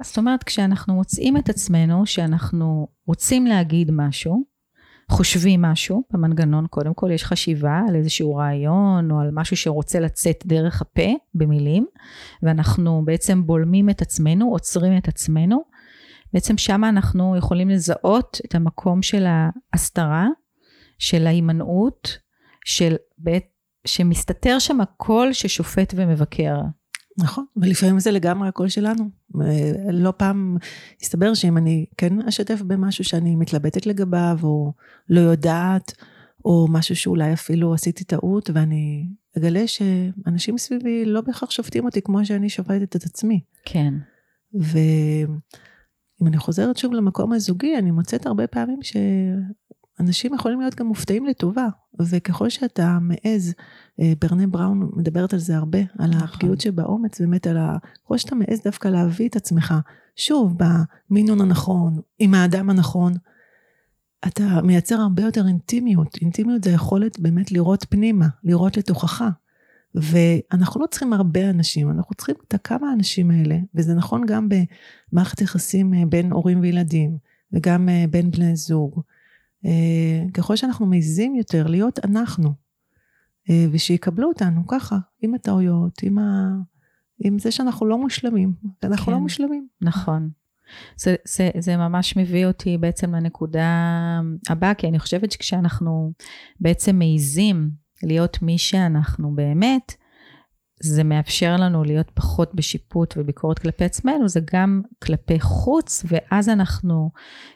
אז 0.00 0.06
זאת 0.06 0.18
אומרת, 0.18 0.42
כשאנחנו 0.42 0.94
מוצאים 0.94 1.36
את 1.36 1.48
עצמנו 1.48 2.06
שאנחנו 2.06 2.88
רוצים 3.06 3.46
להגיד 3.46 3.90
משהו, 3.92 4.44
חושבים 5.12 5.62
משהו 5.62 6.02
במנגנון, 6.12 6.66
קודם 6.66 6.94
כל 6.94 7.10
יש 7.10 7.24
חשיבה 7.24 7.80
על 7.88 7.96
איזשהו 7.96 8.34
רעיון 8.34 9.10
או 9.10 9.20
על 9.20 9.30
משהו 9.32 9.56
שרוצה 9.56 10.00
לצאת 10.00 10.42
דרך 10.46 10.82
הפה 10.82 11.10
במילים, 11.34 11.86
ואנחנו 12.42 13.02
בעצם 13.04 13.46
בולמים 13.46 13.90
את 13.90 14.02
עצמנו, 14.02 14.50
עוצרים 14.50 14.96
את 14.96 15.08
עצמנו. 15.08 15.64
בעצם 16.32 16.58
שם 16.58 16.84
אנחנו 16.84 17.36
יכולים 17.36 17.68
לזהות 17.68 18.40
את 18.44 18.54
המקום 18.54 19.02
של 19.02 19.26
ההסתרה, 19.26 20.26
של 20.98 21.26
ההימנעות, 21.26 22.18
של, 22.64 22.96
שמסתתר 23.86 24.58
שם 24.58 24.80
הקול 24.80 25.32
ששופט 25.32 25.94
ומבקר. 25.96 26.56
נכון, 27.18 27.44
ולפעמים 27.56 28.00
זה 28.00 28.10
לגמרי 28.10 28.48
הקול 28.48 28.68
שלנו. 28.68 29.10
לא 29.92 30.12
פעם 30.16 30.56
הסתבר 31.02 31.34
שאם 31.34 31.56
אני 31.56 31.86
כן 31.96 32.22
אשתף 32.28 32.62
במשהו 32.62 33.04
שאני 33.04 33.36
מתלבטת 33.36 33.86
לגביו, 33.86 34.38
או 34.42 34.72
לא 35.08 35.20
יודעת, 35.20 35.92
או 36.44 36.66
משהו 36.70 36.96
שאולי 36.96 37.32
אפילו 37.32 37.74
עשיתי 37.74 38.04
טעות, 38.04 38.50
ואני 38.54 39.08
אגלה 39.38 39.66
שאנשים 39.66 40.58
סביבי 40.58 41.04
לא 41.04 41.20
בהכרח 41.20 41.50
שופטים 41.50 41.84
אותי 41.84 42.02
כמו 42.02 42.24
שאני 42.24 42.48
שופטת 42.48 42.96
את 42.96 43.04
עצמי. 43.04 43.40
כן. 43.64 43.94
ואם 44.54 46.26
אני 46.26 46.36
חוזרת 46.38 46.76
שוב 46.76 46.92
למקום 46.92 47.32
הזוגי, 47.32 47.78
אני 47.78 47.90
מוצאת 47.90 48.26
הרבה 48.26 48.46
פעמים 48.46 48.78
אנשים 50.02 50.34
יכולים 50.34 50.60
להיות 50.60 50.74
גם 50.74 50.86
מופתעים 50.86 51.26
לטובה, 51.26 51.68
וככל 52.00 52.48
שאתה 52.48 52.98
מעז, 53.00 53.54
אה, 54.00 54.12
ברנה 54.20 54.46
בראון 54.46 54.90
מדברת 54.96 55.32
על 55.32 55.38
זה 55.38 55.56
הרבה, 55.56 55.78
על 55.98 56.10
נכון. 56.10 56.22
הפגיעות 56.22 56.60
שבאומץ, 56.60 57.20
באמת 57.20 57.46
על 57.46 57.56
ה... 57.56 57.76
ככל 58.04 58.18
שאתה 58.18 58.34
מעז 58.34 58.60
דווקא 58.64 58.88
להביא 58.88 59.28
את 59.28 59.36
עצמך, 59.36 59.74
שוב, 60.16 60.56
במינון 60.58 61.40
הנכון, 61.40 62.00
עם 62.18 62.34
האדם 62.34 62.70
הנכון, 62.70 63.12
אתה 64.26 64.62
מייצר 64.62 65.00
הרבה 65.00 65.22
יותר 65.22 65.46
אינטימיות. 65.46 66.18
אינטימיות 66.20 66.64
זה 66.64 66.70
היכולת 66.70 67.20
באמת 67.20 67.52
לראות 67.52 67.86
פנימה, 67.88 68.26
לראות 68.44 68.76
לתוכך. 68.76 69.24
ואנחנו 69.94 70.80
לא 70.80 70.86
צריכים 70.86 71.12
הרבה 71.12 71.50
אנשים, 71.50 71.90
אנחנו 71.90 72.14
צריכים 72.14 72.34
את 72.48 72.54
הכמה 72.54 72.90
האנשים 72.90 73.30
האלה, 73.30 73.56
וזה 73.74 73.94
נכון 73.94 74.26
גם 74.26 74.48
במערכת 74.48 75.40
יחסים 75.40 75.94
אה, 75.94 76.02
בין 76.08 76.32
הורים 76.32 76.60
וילדים, 76.60 77.16
וגם 77.52 77.88
אה, 77.88 78.04
בין 78.10 78.30
בני 78.30 78.56
זוג. 78.56 79.00
אה, 79.66 80.30
ככל 80.34 80.56
שאנחנו 80.56 80.86
מעיזים 80.86 81.34
יותר 81.34 81.66
להיות 81.66 81.98
אנחנו, 82.04 82.52
אה, 83.50 83.66
ושיקבלו 83.72 84.28
אותנו 84.28 84.66
ככה, 84.66 84.98
עם 85.22 85.34
הטעויות, 85.34 86.02
עם, 86.02 86.18
ה... 86.18 86.54
עם 87.24 87.38
זה 87.38 87.50
שאנחנו 87.50 87.86
לא 87.86 87.98
מושלמים, 87.98 88.52
אנחנו 88.82 88.96
לא 88.96 89.06
כן, 89.06 89.12
לא 89.12 89.18
מושלמים. 89.20 89.68
נכון. 89.82 90.30
זה, 90.96 91.14
זה, 91.24 91.50
זה 91.58 91.76
ממש 91.76 92.16
מביא 92.16 92.46
אותי 92.46 92.78
בעצם 92.78 93.14
לנקודה 93.14 94.20
הבאה, 94.48 94.74
כי 94.74 94.88
אני 94.88 94.98
חושבת 94.98 95.32
שכשאנחנו 95.32 96.12
בעצם 96.60 96.96
מעיזים 96.96 97.70
להיות 98.02 98.42
מי 98.42 98.58
שאנחנו 98.58 99.34
באמת, 99.34 99.94
זה 100.82 101.04
מאפשר 101.04 101.56
לנו 101.56 101.84
להיות 101.84 102.10
פחות 102.14 102.54
בשיפוט 102.54 103.14
וביקורת 103.16 103.58
כלפי 103.58 103.84
עצמנו, 103.84 104.28
זה 104.28 104.40
גם 104.52 104.82
כלפי 105.02 105.40
חוץ, 105.40 106.04
ואז 106.08 106.48
אנחנו 106.48 107.10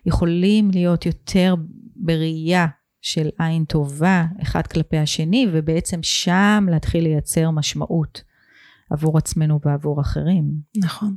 יכולים 0.07 0.71
להיות 0.71 1.07
יותר 1.07 1.55
בראייה 1.99 2.67
של 3.01 3.29
עין 3.39 3.65
טובה 3.65 4.25
אחד 4.43 4.67
כלפי 4.67 4.97
השני, 4.97 5.47
ובעצם 5.53 6.03
שם 6.03 6.67
להתחיל 6.71 7.05
לייצר 7.05 7.51
משמעות 7.51 8.23
עבור 8.91 9.19
עצמנו 9.19 9.61
ועבור 9.65 10.01
אחרים. 10.01 10.45
נכון. 10.77 11.17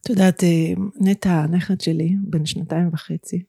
את 0.00 0.10
יודעת, 0.10 0.44
אה, 0.44 0.72
נטע, 1.00 1.30
הנכד 1.30 1.80
שלי, 1.80 2.16
בן 2.20 2.46
שנתיים 2.46 2.88
וחצי, 2.92 3.42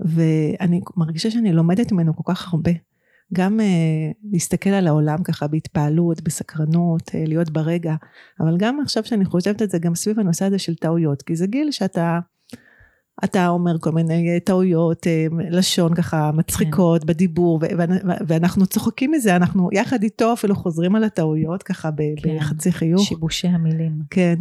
ואני 0.00 0.80
מרגישה 0.96 1.30
שאני 1.30 1.52
לומדת 1.52 1.92
ממנו 1.92 2.16
כל 2.16 2.34
כך 2.34 2.52
הרבה. 2.52 2.72
גם 3.32 3.60
uh, 3.60 4.16
להסתכל 4.32 4.70
על 4.70 4.86
העולם 4.86 5.22
ככה 5.22 5.46
בהתפעלות, 5.46 6.22
בסקרנות, 6.22 7.08
uh, 7.08 7.12
להיות 7.14 7.50
ברגע, 7.50 7.94
אבל 8.40 8.56
גם 8.58 8.80
עכשיו 8.80 9.04
שאני 9.04 9.24
חושבת 9.24 9.62
את 9.62 9.70
זה, 9.70 9.78
גם 9.78 9.94
סביב 9.94 10.20
הנושא 10.20 10.44
הזה 10.44 10.58
של 10.58 10.74
טעויות, 10.74 11.22
כי 11.22 11.36
זה 11.36 11.46
גיל 11.46 11.70
שאתה 11.70 12.18
אתה 13.24 13.48
אומר 13.48 13.78
כל 13.78 13.90
מיני 13.92 14.40
טעויות, 14.40 15.06
אה, 15.06 15.26
לשון 15.50 15.94
ככה 15.94 16.30
מצחיקות 16.32 17.00
כן. 17.00 17.06
בדיבור, 17.06 17.60
ואנחנו 18.26 18.66
צוחקים 18.66 19.10
מזה, 19.12 19.36
אנחנו 19.36 19.68
יחד 19.72 20.02
איתו 20.02 20.32
אפילו 20.32 20.54
חוזרים 20.56 20.96
על 20.96 21.04
הטעויות 21.04 21.62
ככה 21.62 21.90
כן. 22.22 22.36
בחצי 22.38 22.72
חיוך. 22.72 23.02
שיבושי 23.02 23.48
המילים. 23.48 23.98
כן, 24.10 24.34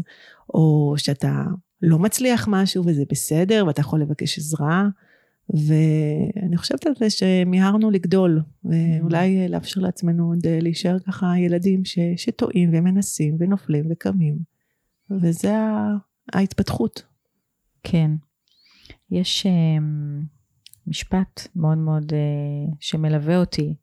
או 0.54 0.94
שאתה 0.98 1.44
לא 1.82 2.00
מצליח 2.00 2.48
משהו 2.52 2.84
וזה 2.86 3.04
בסדר, 3.12 3.64
ואתה 3.68 3.82
יכול 3.82 4.02
לבקש 4.02 4.38
עזרה. 4.38 4.88
ואני 5.50 6.58
חושבת 6.58 6.86
על 6.86 6.94
זה 7.00 7.10
שמיהרנו 7.10 7.92
לגדול, 7.92 8.42
ואולי 8.66 9.48
לאפשר 9.50 9.82
לעצמנו 9.82 10.28
עוד 10.30 10.48
אה, 10.48 10.60
להישאר 10.62 11.00
ככה 11.00 11.34
ילדים 11.38 11.86
ש, 11.86 12.00
שטועים 12.18 12.70
ומנסים 12.74 13.36
ונופלים 13.40 13.86
וקמים, 13.92 14.38
וזה 15.12 15.56
ההתפתחות. 16.34 17.04
כן. 17.84 18.12
יש 19.14 19.46
אמ, 19.46 20.22
משפט 20.88 21.48
מאוד 21.56 21.78
מאוד 21.78 22.14
אה, 22.14 22.74
שמלווה 22.80 23.38
אותי, 23.38 23.76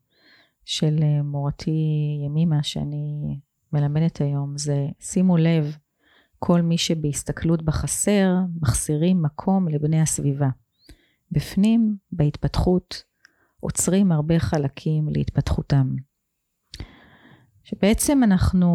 של 0.65 0.99
אה, 1.03 1.23
מורתי 1.23 1.71
ימימה, 2.27 2.63
שאני 2.63 3.39
מלמדת 3.73 4.21
היום, 4.21 4.59
זה 4.59 4.89
שימו 5.01 5.37
לב, 5.37 5.77
כל 6.39 6.63
מי 6.63 6.79
שבהסתכלות 6.79 7.63
בחסר, 7.63 8.35
מחסירים 8.63 9.23
מקום 9.23 9.69
לבני 9.69 10.01
הסביבה. 10.01 10.49
בפנים, 11.33 11.97
בהתפתחות, 12.13 13.03
עוצרים 13.61 14.13
הרבה 14.13 14.39
חלקים 14.39 15.09
להתפתחותם. 15.09 15.95
שבעצם 17.65 18.23
אנחנו 18.23 18.71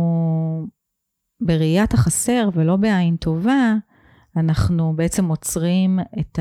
בראיית 1.42 1.94
החסר 1.94 2.50
ולא 2.54 2.76
בעין 2.76 3.16
טובה, 3.16 3.76
אנחנו 4.38 4.94
בעצם 4.96 5.26
עוצרים 5.26 6.00
את 6.20 6.40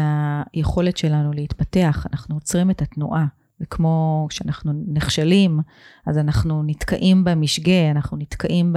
היכולת 0.55 0.97
שלנו 0.97 1.33
להתפתח, 1.33 2.07
אנחנו 2.13 2.35
עוצרים 2.35 2.71
את 2.71 2.83
התנועה. 2.83 3.27
וכמו 3.61 4.27
כשאנחנו 4.31 4.73
נכשלים, 4.87 5.61
אז 6.07 6.19
אנחנו 6.19 6.63
נתקעים 6.63 7.25
במשגה, 7.25 7.91
אנחנו 7.91 8.17
נתקעים 8.17 8.75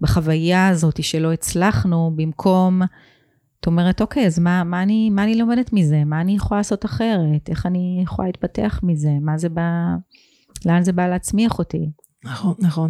בחוויה 0.00 0.68
הזאת 0.68 1.02
שלא 1.02 1.32
הצלחנו, 1.32 2.12
במקום, 2.16 2.82
את 3.60 3.66
אומרת, 3.66 4.00
אוקיי, 4.00 4.26
אז 4.26 4.38
מה, 4.38 4.64
מה, 4.64 4.82
אני, 4.82 5.10
מה 5.10 5.24
אני 5.24 5.34
לומדת 5.34 5.72
מזה? 5.72 6.04
מה 6.04 6.20
אני 6.20 6.32
יכולה 6.32 6.60
לעשות 6.60 6.84
אחרת? 6.84 7.48
איך 7.48 7.66
אני 7.66 8.00
יכולה 8.02 8.28
להתפתח 8.28 8.80
מזה? 8.82 9.10
מה 9.20 9.38
זה 9.38 9.48
בא, 9.48 9.94
לאן 10.66 10.82
זה 10.82 10.92
בא 10.92 11.06
להצמיח 11.06 11.58
אותי? 11.58 11.90
נכון, 12.24 12.54
נכון. 12.58 12.88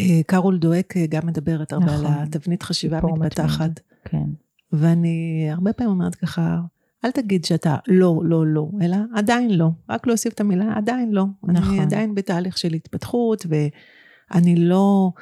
אה, 0.00 0.20
קארול 0.26 0.58
דואק 0.58 0.96
אה, 0.96 1.06
גם 1.06 1.26
מדברת 1.26 1.72
הרבה 1.72 1.86
נכון. 1.86 2.06
על 2.06 2.22
התבנית 2.22 2.62
חשיבה 2.62 3.00
מתפתחת. 3.04 3.80
כן. 4.04 4.26
ואני 4.72 5.46
הרבה 5.50 5.72
פעמים 5.72 5.90
אומרת 5.90 6.14
ככה, 6.14 6.60
אל 7.04 7.10
תגיד 7.10 7.44
שאתה 7.44 7.76
לא, 7.88 8.20
לא, 8.24 8.46
לא, 8.46 8.68
אלא 8.82 8.96
עדיין 9.14 9.50
לא. 9.50 9.68
רק 9.88 10.06
להוסיף 10.06 10.32
את 10.32 10.40
המילה 10.40 10.72
עדיין 10.76 11.12
לא. 11.12 11.24
נכון. 11.42 11.74
אני 11.74 11.80
עדיין 11.80 12.14
בתהליך 12.14 12.58
של 12.58 12.72
התפתחות, 12.72 13.46
ואני 13.48 14.56
לא, 14.56 15.12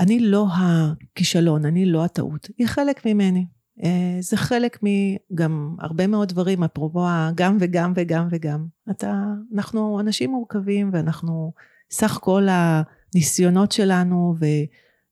אני 0.00 0.20
לא 0.20 0.46
הכישלון, 0.50 1.64
אני 1.64 1.86
לא 1.86 2.04
הטעות. 2.04 2.48
היא 2.58 2.66
חלק 2.66 3.06
ממני. 3.06 3.46
אה, 3.84 4.16
זה 4.20 4.36
חלק 4.36 4.78
מגם 4.82 5.76
הרבה 5.80 6.06
מאוד 6.06 6.28
דברים, 6.28 6.64
אפרופו 6.64 7.06
גם 7.34 7.56
וגם 7.60 7.92
וגם 7.96 8.28
וגם. 8.30 8.66
אתה, 8.90 9.24
אנחנו 9.54 10.00
אנשים 10.00 10.30
מורכבים, 10.30 10.90
ואנחנו 10.92 11.52
סך 11.90 12.18
כל 12.22 12.46
הניסיונות 12.50 13.72
שלנו, 13.72 14.34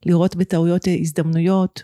ולראות 0.07 0.37
בטעויות 0.37 0.83
הזדמנויות. 1.01 1.83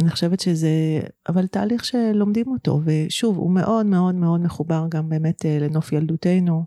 אני 0.00 0.10
חושבת 0.10 0.40
שזה, 0.40 1.00
אבל 1.28 1.46
תהליך 1.46 1.84
שלומדים 1.84 2.48
אותו, 2.48 2.80
ושוב, 2.84 3.36
הוא 3.36 3.50
מאוד 3.50 3.86
מאוד 3.86 4.14
מאוד 4.14 4.40
מחובר 4.40 4.86
גם 4.88 5.08
באמת 5.08 5.46
אה, 5.46 5.58
לנוף 5.60 5.92
ילדותנו, 5.92 6.64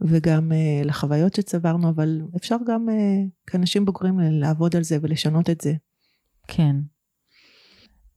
וגם 0.00 0.52
אה, 0.52 0.82
לחוויות 0.84 1.34
שצברנו, 1.34 1.88
אבל 1.88 2.20
אפשר 2.36 2.56
גם 2.66 2.88
אה, 2.88 2.94
כאנשים 3.46 3.84
בוגרים 3.84 4.18
לעבוד 4.20 4.76
על 4.76 4.82
זה 4.82 4.98
ולשנות 5.02 5.50
את 5.50 5.60
זה. 5.60 5.74
כן. 6.48 6.76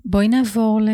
בואי 0.06 0.28
נעבור 0.28 0.82
ל... 0.82 0.90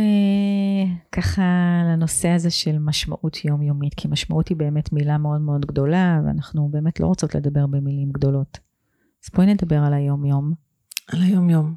ככה 1.12 1.44
לנושא 1.86 2.30
הזה 2.30 2.50
של 2.50 2.80
משמעות 2.80 3.46
יומיומית, 3.46 3.94
כי 3.94 4.08
משמעות 4.08 4.48
היא 4.48 4.58
באמת 4.58 4.94
מילה 4.94 5.18
מאוד 5.18 5.42
מאוד 5.42 5.66
גדולה, 5.66 6.22
ואנחנו 6.26 6.70
באמת 6.72 7.00
לא 7.00 7.08
רוצות 7.08 7.36
לדבר 7.36 7.68
במילים 7.68 8.12
גדולות. 8.12 8.60
אז 9.26 9.30
בואי 9.36 9.48
נדבר 9.48 9.80
על 9.80 9.94
היום-יום. 9.94 10.54
על 11.14 11.22
היום-יום. 11.22 11.76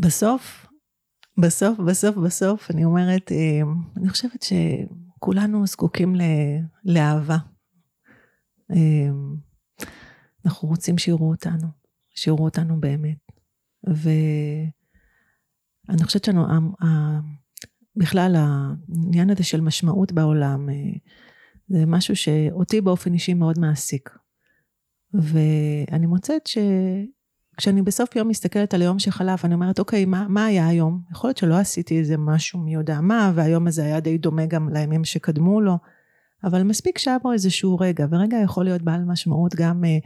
בסוף, 0.00 0.66
בסוף, 1.38 1.78
בסוף, 1.78 2.16
בסוף, 2.16 2.70
אני 2.70 2.84
אומרת, 2.84 3.32
אה, 3.32 3.60
אני 3.96 4.08
חושבת 4.08 4.42
שכולנו 4.42 5.66
זקוקים 5.66 6.14
לאהבה. 6.84 7.36
אה, 8.70 9.10
אנחנו 10.44 10.68
רוצים 10.68 10.98
שיראו 10.98 11.30
אותנו, 11.30 11.68
שיראו 12.14 12.44
אותנו 12.44 12.80
באמת. 12.80 13.18
ואני 13.84 14.72
חושבת 16.04 16.24
שאנו, 16.24 16.46
בכלל 17.96 18.36
העניין 18.36 19.30
הזה 19.30 19.44
של 19.44 19.60
משמעות 19.60 20.12
בעולם, 20.12 20.68
אה, 20.70 20.74
זה 21.68 21.86
משהו 21.86 22.16
שאותי 22.16 22.80
באופן 22.80 23.14
אישי 23.14 23.34
מאוד 23.34 23.58
מעסיק. 23.58 24.10
ואני 25.14 26.06
מוצאת 26.06 26.46
ש... 26.46 26.58
כשאני 27.60 27.82
בסוף 27.82 28.16
יום 28.16 28.28
מסתכלת 28.28 28.74
על 28.74 28.82
היום 28.82 28.98
שחלף, 28.98 29.44
אני 29.44 29.54
אומרת, 29.54 29.78
אוקיי, 29.78 30.04
מה, 30.04 30.26
מה 30.28 30.44
היה 30.44 30.68
היום? 30.68 31.00
יכול 31.12 31.28
להיות 31.28 31.36
שלא 31.36 31.54
עשיתי 31.54 31.98
איזה 31.98 32.16
משהו 32.16 32.58
מי 32.58 32.74
יודע 32.74 33.00
מה, 33.00 33.32
והיום 33.34 33.66
הזה 33.66 33.84
היה 33.84 34.00
די 34.00 34.18
דומה 34.18 34.46
גם 34.46 34.68
לימים 34.68 35.04
שקדמו 35.04 35.60
לו, 35.60 35.78
אבל 36.44 36.62
מספיק 36.62 36.98
שהיה 36.98 37.18
בו 37.18 37.32
איזשהו 37.32 37.78
רגע, 37.78 38.06
ורגע 38.10 38.36
יכול 38.44 38.64
להיות 38.64 38.82
בעל 38.82 39.04
משמעות 39.04 39.54
גם 39.54 39.84
אה, 39.84 39.98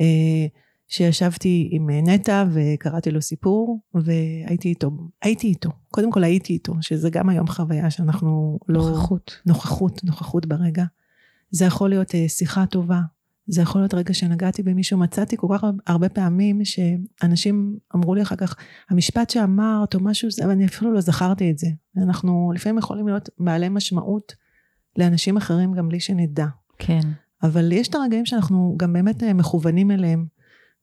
אה, 0.00 0.46
שישבתי 0.88 1.68
עם 1.72 1.90
אה, 1.90 2.00
נטע 2.00 2.44
וקראתי 2.52 3.10
לו 3.10 3.22
סיפור, 3.22 3.80
והייתי 3.94 4.68
איתו, 4.68 4.90
הייתי 5.22 5.46
איתו, 5.46 5.70
קודם 5.90 6.10
כל 6.10 6.24
הייתי 6.24 6.52
איתו, 6.52 6.74
שזה 6.80 7.10
גם 7.10 7.28
היום 7.28 7.46
חוויה 7.46 7.90
שאנחנו 7.90 8.58
לא... 8.68 8.80
נוכחות. 8.80 9.40
נוכחות, 9.46 10.04
נוכחות 10.04 10.46
ברגע. 10.46 10.84
זה 11.50 11.64
יכול 11.64 11.90
להיות 11.90 12.14
אה, 12.14 12.28
שיחה 12.28 12.66
טובה, 12.66 13.00
זה 13.50 13.62
יכול 13.62 13.80
להיות 13.80 13.94
רגע 13.94 14.14
שנגעתי 14.14 14.62
במישהו, 14.62 14.98
מצאתי 14.98 15.36
כל 15.36 15.46
כך 15.54 15.64
הרבה 15.86 16.08
פעמים 16.08 16.64
שאנשים 16.64 17.78
אמרו 17.94 18.14
לי 18.14 18.22
אחר 18.22 18.36
כך, 18.36 18.56
המשפט 18.90 19.30
שאמרת 19.30 19.94
או 19.94 20.00
משהו, 20.00 20.28
ואני 20.48 20.66
אפילו 20.66 20.92
לא 20.92 21.00
זכרתי 21.00 21.50
את 21.50 21.58
זה. 21.58 21.66
אנחנו 21.96 22.52
לפעמים 22.54 22.78
יכולים 22.78 23.08
להיות 23.08 23.28
בעלי 23.38 23.68
משמעות 23.68 24.34
לאנשים 24.96 25.36
אחרים 25.36 25.72
גם 25.72 25.88
בלי 25.88 26.00
שנדע. 26.00 26.46
כן. 26.78 27.00
אבל 27.42 27.72
יש 27.72 27.88
את 27.88 27.94
הרגעים 27.94 28.26
שאנחנו 28.26 28.74
גם 28.78 28.92
באמת 28.92 29.22
אה, 29.22 29.32
מכוונים 29.32 29.90
אליהם. 29.90 30.26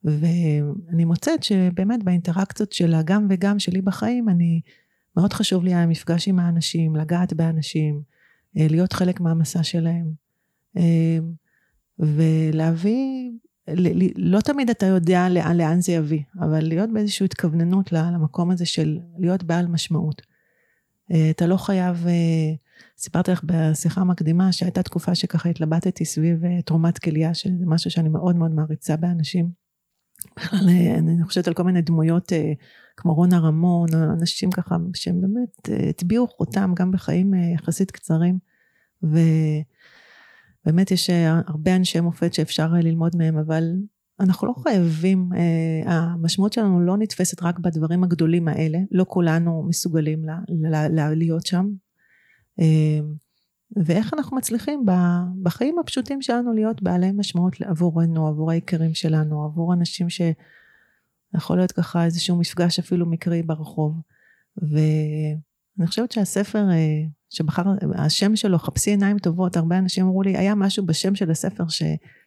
ואני 0.04 1.04
מוצאת 1.04 1.42
שבאמת 1.42 2.02
באינטראקציות 2.04 2.72
של 2.72 2.94
הגם 2.94 3.26
וגם 3.30 3.58
שלי 3.58 3.82
בחיים, 3.82 4.28
אני, 4.28 4.60
מאוד 5.16 5.32
חשוב 5.32 5.64
לי 5.64 5.74
המפגש 5.74 6.28
עם 6.28 6.38
האנשים, 6.38 6.96
לגעת 6.96 7.32
באנשים, 7.32 8.02
אה, 8.58 8.66
להיות 8.70 8.92
חלק 8.92 9.20
מהמסע 9.20 9.62
שלהם. 9.62 10.28
ולהביא, 11.98 13.30
לא 14.16 14.40
תמיד 14.40 14.70
אתה 14.70 14.86
יודע 14.86 15.28
לאן, 15.28 15.56
לאן 15.56 15.80
זה 15.80 15.92
יביא, 15.92 16.22
אבל 16.40 16.60
להיות 16.60 16.92
באיזושהי 16.92 17.24
התכווננות 17.24 17.92
למקום 17.92 18.50
הזה 18.50 18.66
של 18.66 18.98
להיות 19.18 19.44
בעל 19.44 19.66
משמעות. 19.66 20.22
אה, 21.12 21.30
אתה 21.30 21.46
לא 21.46 21.56
חייב, 21.56 22.06
אה, 22.06 22.54
סיפרתי 22.98 23.30
לך 23.30 23.42
בשיחה 23.44 24.00
המקדימה 24.00 24.52
שהייתה 24.52 24.82
תקופה 24.82 25.14
שככה 25.14 25.48
התלבטתי 25.48 26.04
סביב 26.04 26.44
אה, 26.44 26.62
תרומת 26.62 26.98
כליה, 26.98 27.34
שזה 27.34 27.66
משהו 27.66 27.90
שאני 27.90 28.08
מאוד 28.08 28.36
מאוד 28.36 28.50
מעריצה 28.50 28.96
באנשים. 28.96 29.50
בכלל, 30.36 30.68
אני 30.98 31.24
חושבת 31.24 31.48
על 31.48 31.54
כל 31.54 31.62
מיני 31.62 31.82
דמויות 31.82 32.32
כמו 32.96 33.14
רונה 33.14 33.38
רמון, 33.38 33.88
אנשים 33.94 34.50
ככה 34.50 34.76
שהם 34.94 35.20
באמת 35.20 35.88
הטביעו 35.88 36.28
חותם 36.28 36.72
גם 36.76 36.90
בחיים 36.90 37.34
יחסית 37.34 37.90
קצרים. 37.90 38.38
ו... 39.02 39.18
באמת 40.64 40.90
יש 40.90 41.10
אה, 41.10 41.40
הרבה 41.46 41.76
אנשי 41.76 42.00
מופת 42.00 42.34
שאפשר 42.34 42.70
אה, 42.74 42.80
ללמוד 42.80 43.16
מהם, 43.16 43.38
אבל 43.38 43.64
אנחנו 44.20 44.46
לא 44.46 44.54
חייבים, 44.62 45.30
אה, 45.36 46.02
המשמעות 46.02 46.52
שלנו 46.52 46.80
לא 46.80 46.96
נתפסת 46.96 47.42
רק 47.42 47.58
בדברים 47.58 48.04
הגדולים 48.04 48.48
האלה, 48.48 48.78
לא 48.90 49.04
כולנו 49.08 49.62
מסוגלים 49.68 50.24
לה, 50.24 50.38
לה, 50.70 50.88
לה, 50.88 51.14
להיות 51.14 51.46
שם. 51.46 51.66
ואיך 53.76 54.14
אנחנו 54.14 54.36
מצליחים 54.36 54.84
בחיים 55.42 55.78
הפשוטים 55.78 56.22
שלנו 56.22 56.52
להיות 56.52 56.82
בעלי 56.82 57.12
משמעות 57.12 57.60
עבורנו, 57.60 58.28
עבור 58.28 58.50
היקירים 58.50 58.94
שלנו, 58.94 59.44
עבור 59.44 59.74
אנשים 59.74 60.06
שיכול 60.10 61.56
להיות 61.56 61.72
ככה 61.72 62.04
איזשהו 62.04 62.36
מפגש 62.36 62.78
אפילו 62.78 63.06
מקרי 63.06 63.42
ברחוב. 63.42 64.00
ואני 64.56 65.86
חושבת 65.86 66.12
שהספר 66.12 66.64
שבחר, 67.30 67.62
השם 67.94 68.36
שלו, 68.36 68.58
חפשי 68.58 68.90
עיניים 68.90 69.18
טובות, 69.18 69.56
הרבה 69.56 69.78
אנשים 69.78 70.06
אמרו 70.06 70.22
לי, 70.22 70.36
היה 70.36 70.54
משהו 70.54 70.86
בשם 70.86 71.14
של 71.14 71.30
הספר 71.30 71.68
ש, 71.68 71.82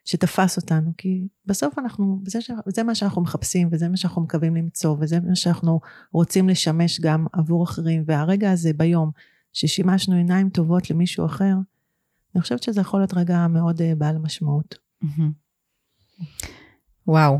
שתפס 0.05 0.57
אותנו, 0.57 0.91
כי 0.97 1.27
בסוף 1.45 1.79
אנחנו, 1.79 2.21
זה, 2.25 2.39
זה 2.67 2.83
מה 2.83 2.95
שאנחנו 2.95 3.21
מחפשים, 3.21 3.69
וזה 3.71 3.89
מה 3.89 3.97
שאנחנו 3.97 4.21
מקווים 4.21 4.55
למצוא, 4.55 4.97
וזה 4.99 5.19
מה 5.19 5.35
שאנחנו 5.35 5.79
רוצים 6.13 6.49
לשמש 6.49 6.99
גם 6.99 7.25
עבור 7.33 7.63
אחרים, 7.63 8.03
והרגע 8.07 8.51
הזה 8.51 8.73
ביום, 8.73 9.11
ששימשנו 9.53 10.15
עיניים 10.15 10.49
טובות 10.49 10.89
למישהו 10.89 11.25
אחר, 11.25 11.53
אני 12.35 12.41
חושבת 12.41 12.63
שזה 12.63 12.81
יכול 12.81 12.99
להיות 12.99 13.13
רגע 13.13 13.47
מאוד 13.47 13.81
uh, 13.81 13.83
בעל 13.97 14.17
משמעות. 14.17 14.75
וואו. 17.07 17.39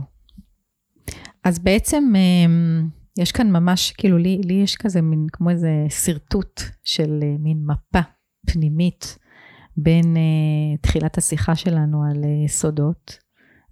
אז 1.44 1.60
בעצם, 1.60 2.14
um... 2.14 3.01
יש 3.18 3.32
כאן 3.32 3.52
ממש, 3.52 3.92
כאילו 3.92 4.18
לי, 4.18 4.42
לי 4.46 4.54
יש 4.54 4.76
כזה 4.76 5.02
מין, 5.02 5.28
כמו 5.32 5.50
איזה 5.50 5.86
שרטוט 5.90 6.62
של 6.84 7.20
uh, 7.22 7.42
מין 7.42 7.66
מפה 7.66 8.00
פנימית 8.48 9.18
בין 9.78 10.16
uh, 10.16 10.82
תחילת 10.82 11.18
השיחה 11.18 11.56
שלנו 11.56 12.04
על 12.04 12.24
uh, 12.24 12.52
סודות, 12.52 13.20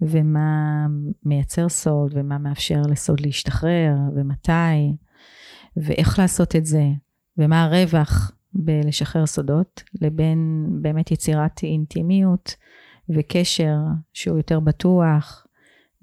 ומה 0.01 0.85
מייצר 1.25 1.69
סוד, 1.69 2.11
ומה 2.15 2.37
מאפשר 2.37 2.81
לסוד 2.81 3.19
להשתחרר, 3.19 3.95
ומתי, 4.15 4.95
ואיך 5.77 6.19
לעשות 6.19 6.55
את 6.55 6.65
זה, 6.65 6.83
ומה 7.37 7.63
הרווח 7.63 8.31
בלשחרר 8.53 9.25
סודות, 9.25 9.83
לבין 10.01 10.67
באמת 10.81 11.11
יצירת 11.11 11.63
אינטימיות 11.63 12.55
וקשר 13.09 13.77
שהוא 14.13 14.37
יותר 14.37 14.59
בטוח, 14.59 15.45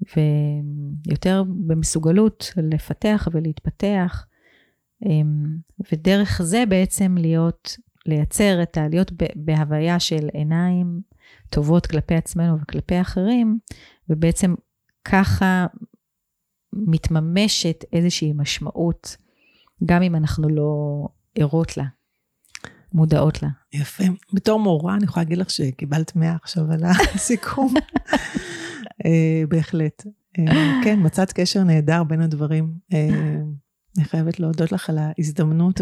ויותר 0.01 1.43
במסוגלות 1.47 2.53
לפתח 2.57 3.27
ולהתפתח, 3.31 4.25
אמ, 5.05 5.57
ודרך 5.91 6.41
זה 6.43 6.63
בעצם 6.69 7.15
להיות, 7.19 7.77
לייצר 8.05 8.63
את 8.63 8.77
ה... 8.77 8.87
להיות 8.87 9.11
בהוויה 9.35 9.99
של 9.99 10.29
עיניים 10.33 11.01
טובות 11.49 11.87
כלפי 11.87 12.15
עצמנו 12.15 12.61
וכלפי 12.61 13.01
אחרים, 13.01 13.59
ובעצם 14.09 14.55
ככה 15.05 15.65
מתממשת 16.73 17.83
איזושהי 17.93 18.33
משמעות, 18.33 19.17
גם 19.85 20.01
אם 20.01 20.15
אנחנו 20.15 20.49
לא 20.49 21.03
ערות 21.35 21.77
לה, 21.77 21.85
מודעות 22.93 23.43
לה. 23.43 23.49
יפה. 23.73 24.03
בתור 24.33 24.59
מורה, 24.59 24.95
אני 24.95 25.03
יכולה 25.03 25.23
להגיד 25.23 25.37
לך 25.37 25.49
שקיבלת 25.49 26.15
100 26.15 26.35
עכשיו 26.43 26.71
על 26.71 26.83
הסיכום. 26.83 27.73
אה, 29.05 29.43
בהחלט. 29.49 30.05
אה, 30.39 30.81
כן, 30.83 30.99
מצאת 31.03 31.33
קשר 31.33 31.63
נהדר 31.63 32.03
בין 32.03 32.21
הדברים. 32.21 32.73
אה, 32.93 33.39
אני 33.97 34.05
חייבת 34.05 34.39
להודות 34.39 34.71
לך 34.71 34.89
על 34.89 34.97
ההזדמנות 34.97 35.81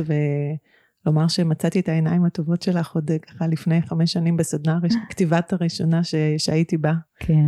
ולומר 1.05 1.27
שמצאתי 1.27 1.79
את 1.79 1.89
העיניים 1.89 2.25
הטובות 2.25 2.61
שלך 2.61 2.95
עוד 2.95 3.11
ככה 3.27 3.47
לפני 3.47 3.81
חמש 3.81 4.13
שנים 4.13 4.37
בסדנה 4.37 4.79
כתיבת 5.09 5.53
הראשונה 5.53 6.01
שהייתי 6.37 6.77
בה. 6.77 6.93
כן. 7.19 7.47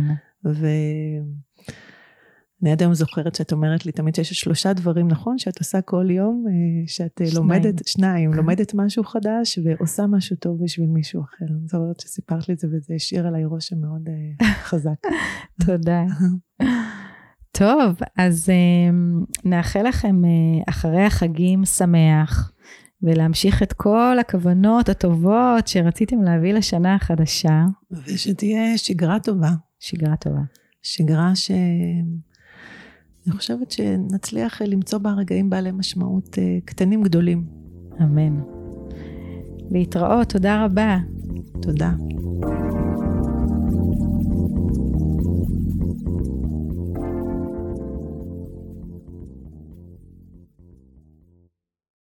אני 2.62 2.72
עד 2.72 2.82
היום 2.82 2.94
זוכרת 2.94 3.34
שאת 3.34 3.52
אומרת 3.52 3.86
לי 3.86 3.92
תמיד 3.92 4.14
שיש 4.14 4.40
שלושה 4.40 4.72
דברים, 4.72 5.08
נכון? 5.08 5.38
שאת 5.38 5.58
עושה 5.58 5.80
כל 5.80 6.10
יום, 6.10 6.44
אה, 6.48 6.52
שאת 6.86 7.20
אה, 7.20 7.26
שניים. 7.26 7.42
לומדת, 7.42 7.88
שניים, 7.88 8.34
לומדת 8.34 8.74
משהו 8.74 9.04
חדש 9.04 9.58
ועושה 9.64 10.06
משהו 10.06 10.36
טוב 10.36 10.64
בשביל 10.64 10.86
מישהו 10.86 11.22
אחר. 11.22 11.46
אני 11.50 11.66
זוכרת 11.66 12.00
שסיפרת 12.00 12.48
לי 12.48 12.54
את 12.54 12.58
זה 12.58 12.68
וזה 12.68 12.94
השאיר 12.94 13.26
עליי 13.26 13.44
רושם 13.44 13.76
מאוד 13.80 14.08
אה, 14.08 14.46
חזק. 14.54 15.06
תודה. 15.66 16.04
טוב, 17.52 17.96
אז 18.16 18.48
נאחל 19.44 19.82
לכם 19.88 20.22
אחרי 20.68 21.02
החגים 21.02 21.64
שמח, 21.64 22.52
ולהמשיך 23.02 23.62
את 23.62 23.72
כל 23.72 24.16
הכוונות 24.20 24.88
הטובות 24.88 25.68
שרציתם 25.68 26.22
להביא 26.22 26.52
לשנה 26.52 26.94
החדשה. 26.94 27.64
ושתהיה 27.90 28.78
שגרה 28.78 29.20
טובה. 29.20 29.50
שגרה 29.80 30.16
טובה. 30.16 30.40
שגרה 30.82 31.34
ש... 31.34 31.50
אני 33.28 33.36
חושבת 33.36 33.70
שנצליח 33.70 34.62
למצוא 34.62 34.98
בה 34.98 35.12
רגעים 35.12 35.50
בעלי 35.50 35.70
משמעות 35.72 36.38
אה, 36.38 36.58
קטנים 36.64 37.02
גדולים. 37.02 37.44
אמן. 38.02 38.40
להתראות, 39.70 40.28
תודה 40.28 40.64
רבה. 40.64 40.98
תודה. 41.62 41.92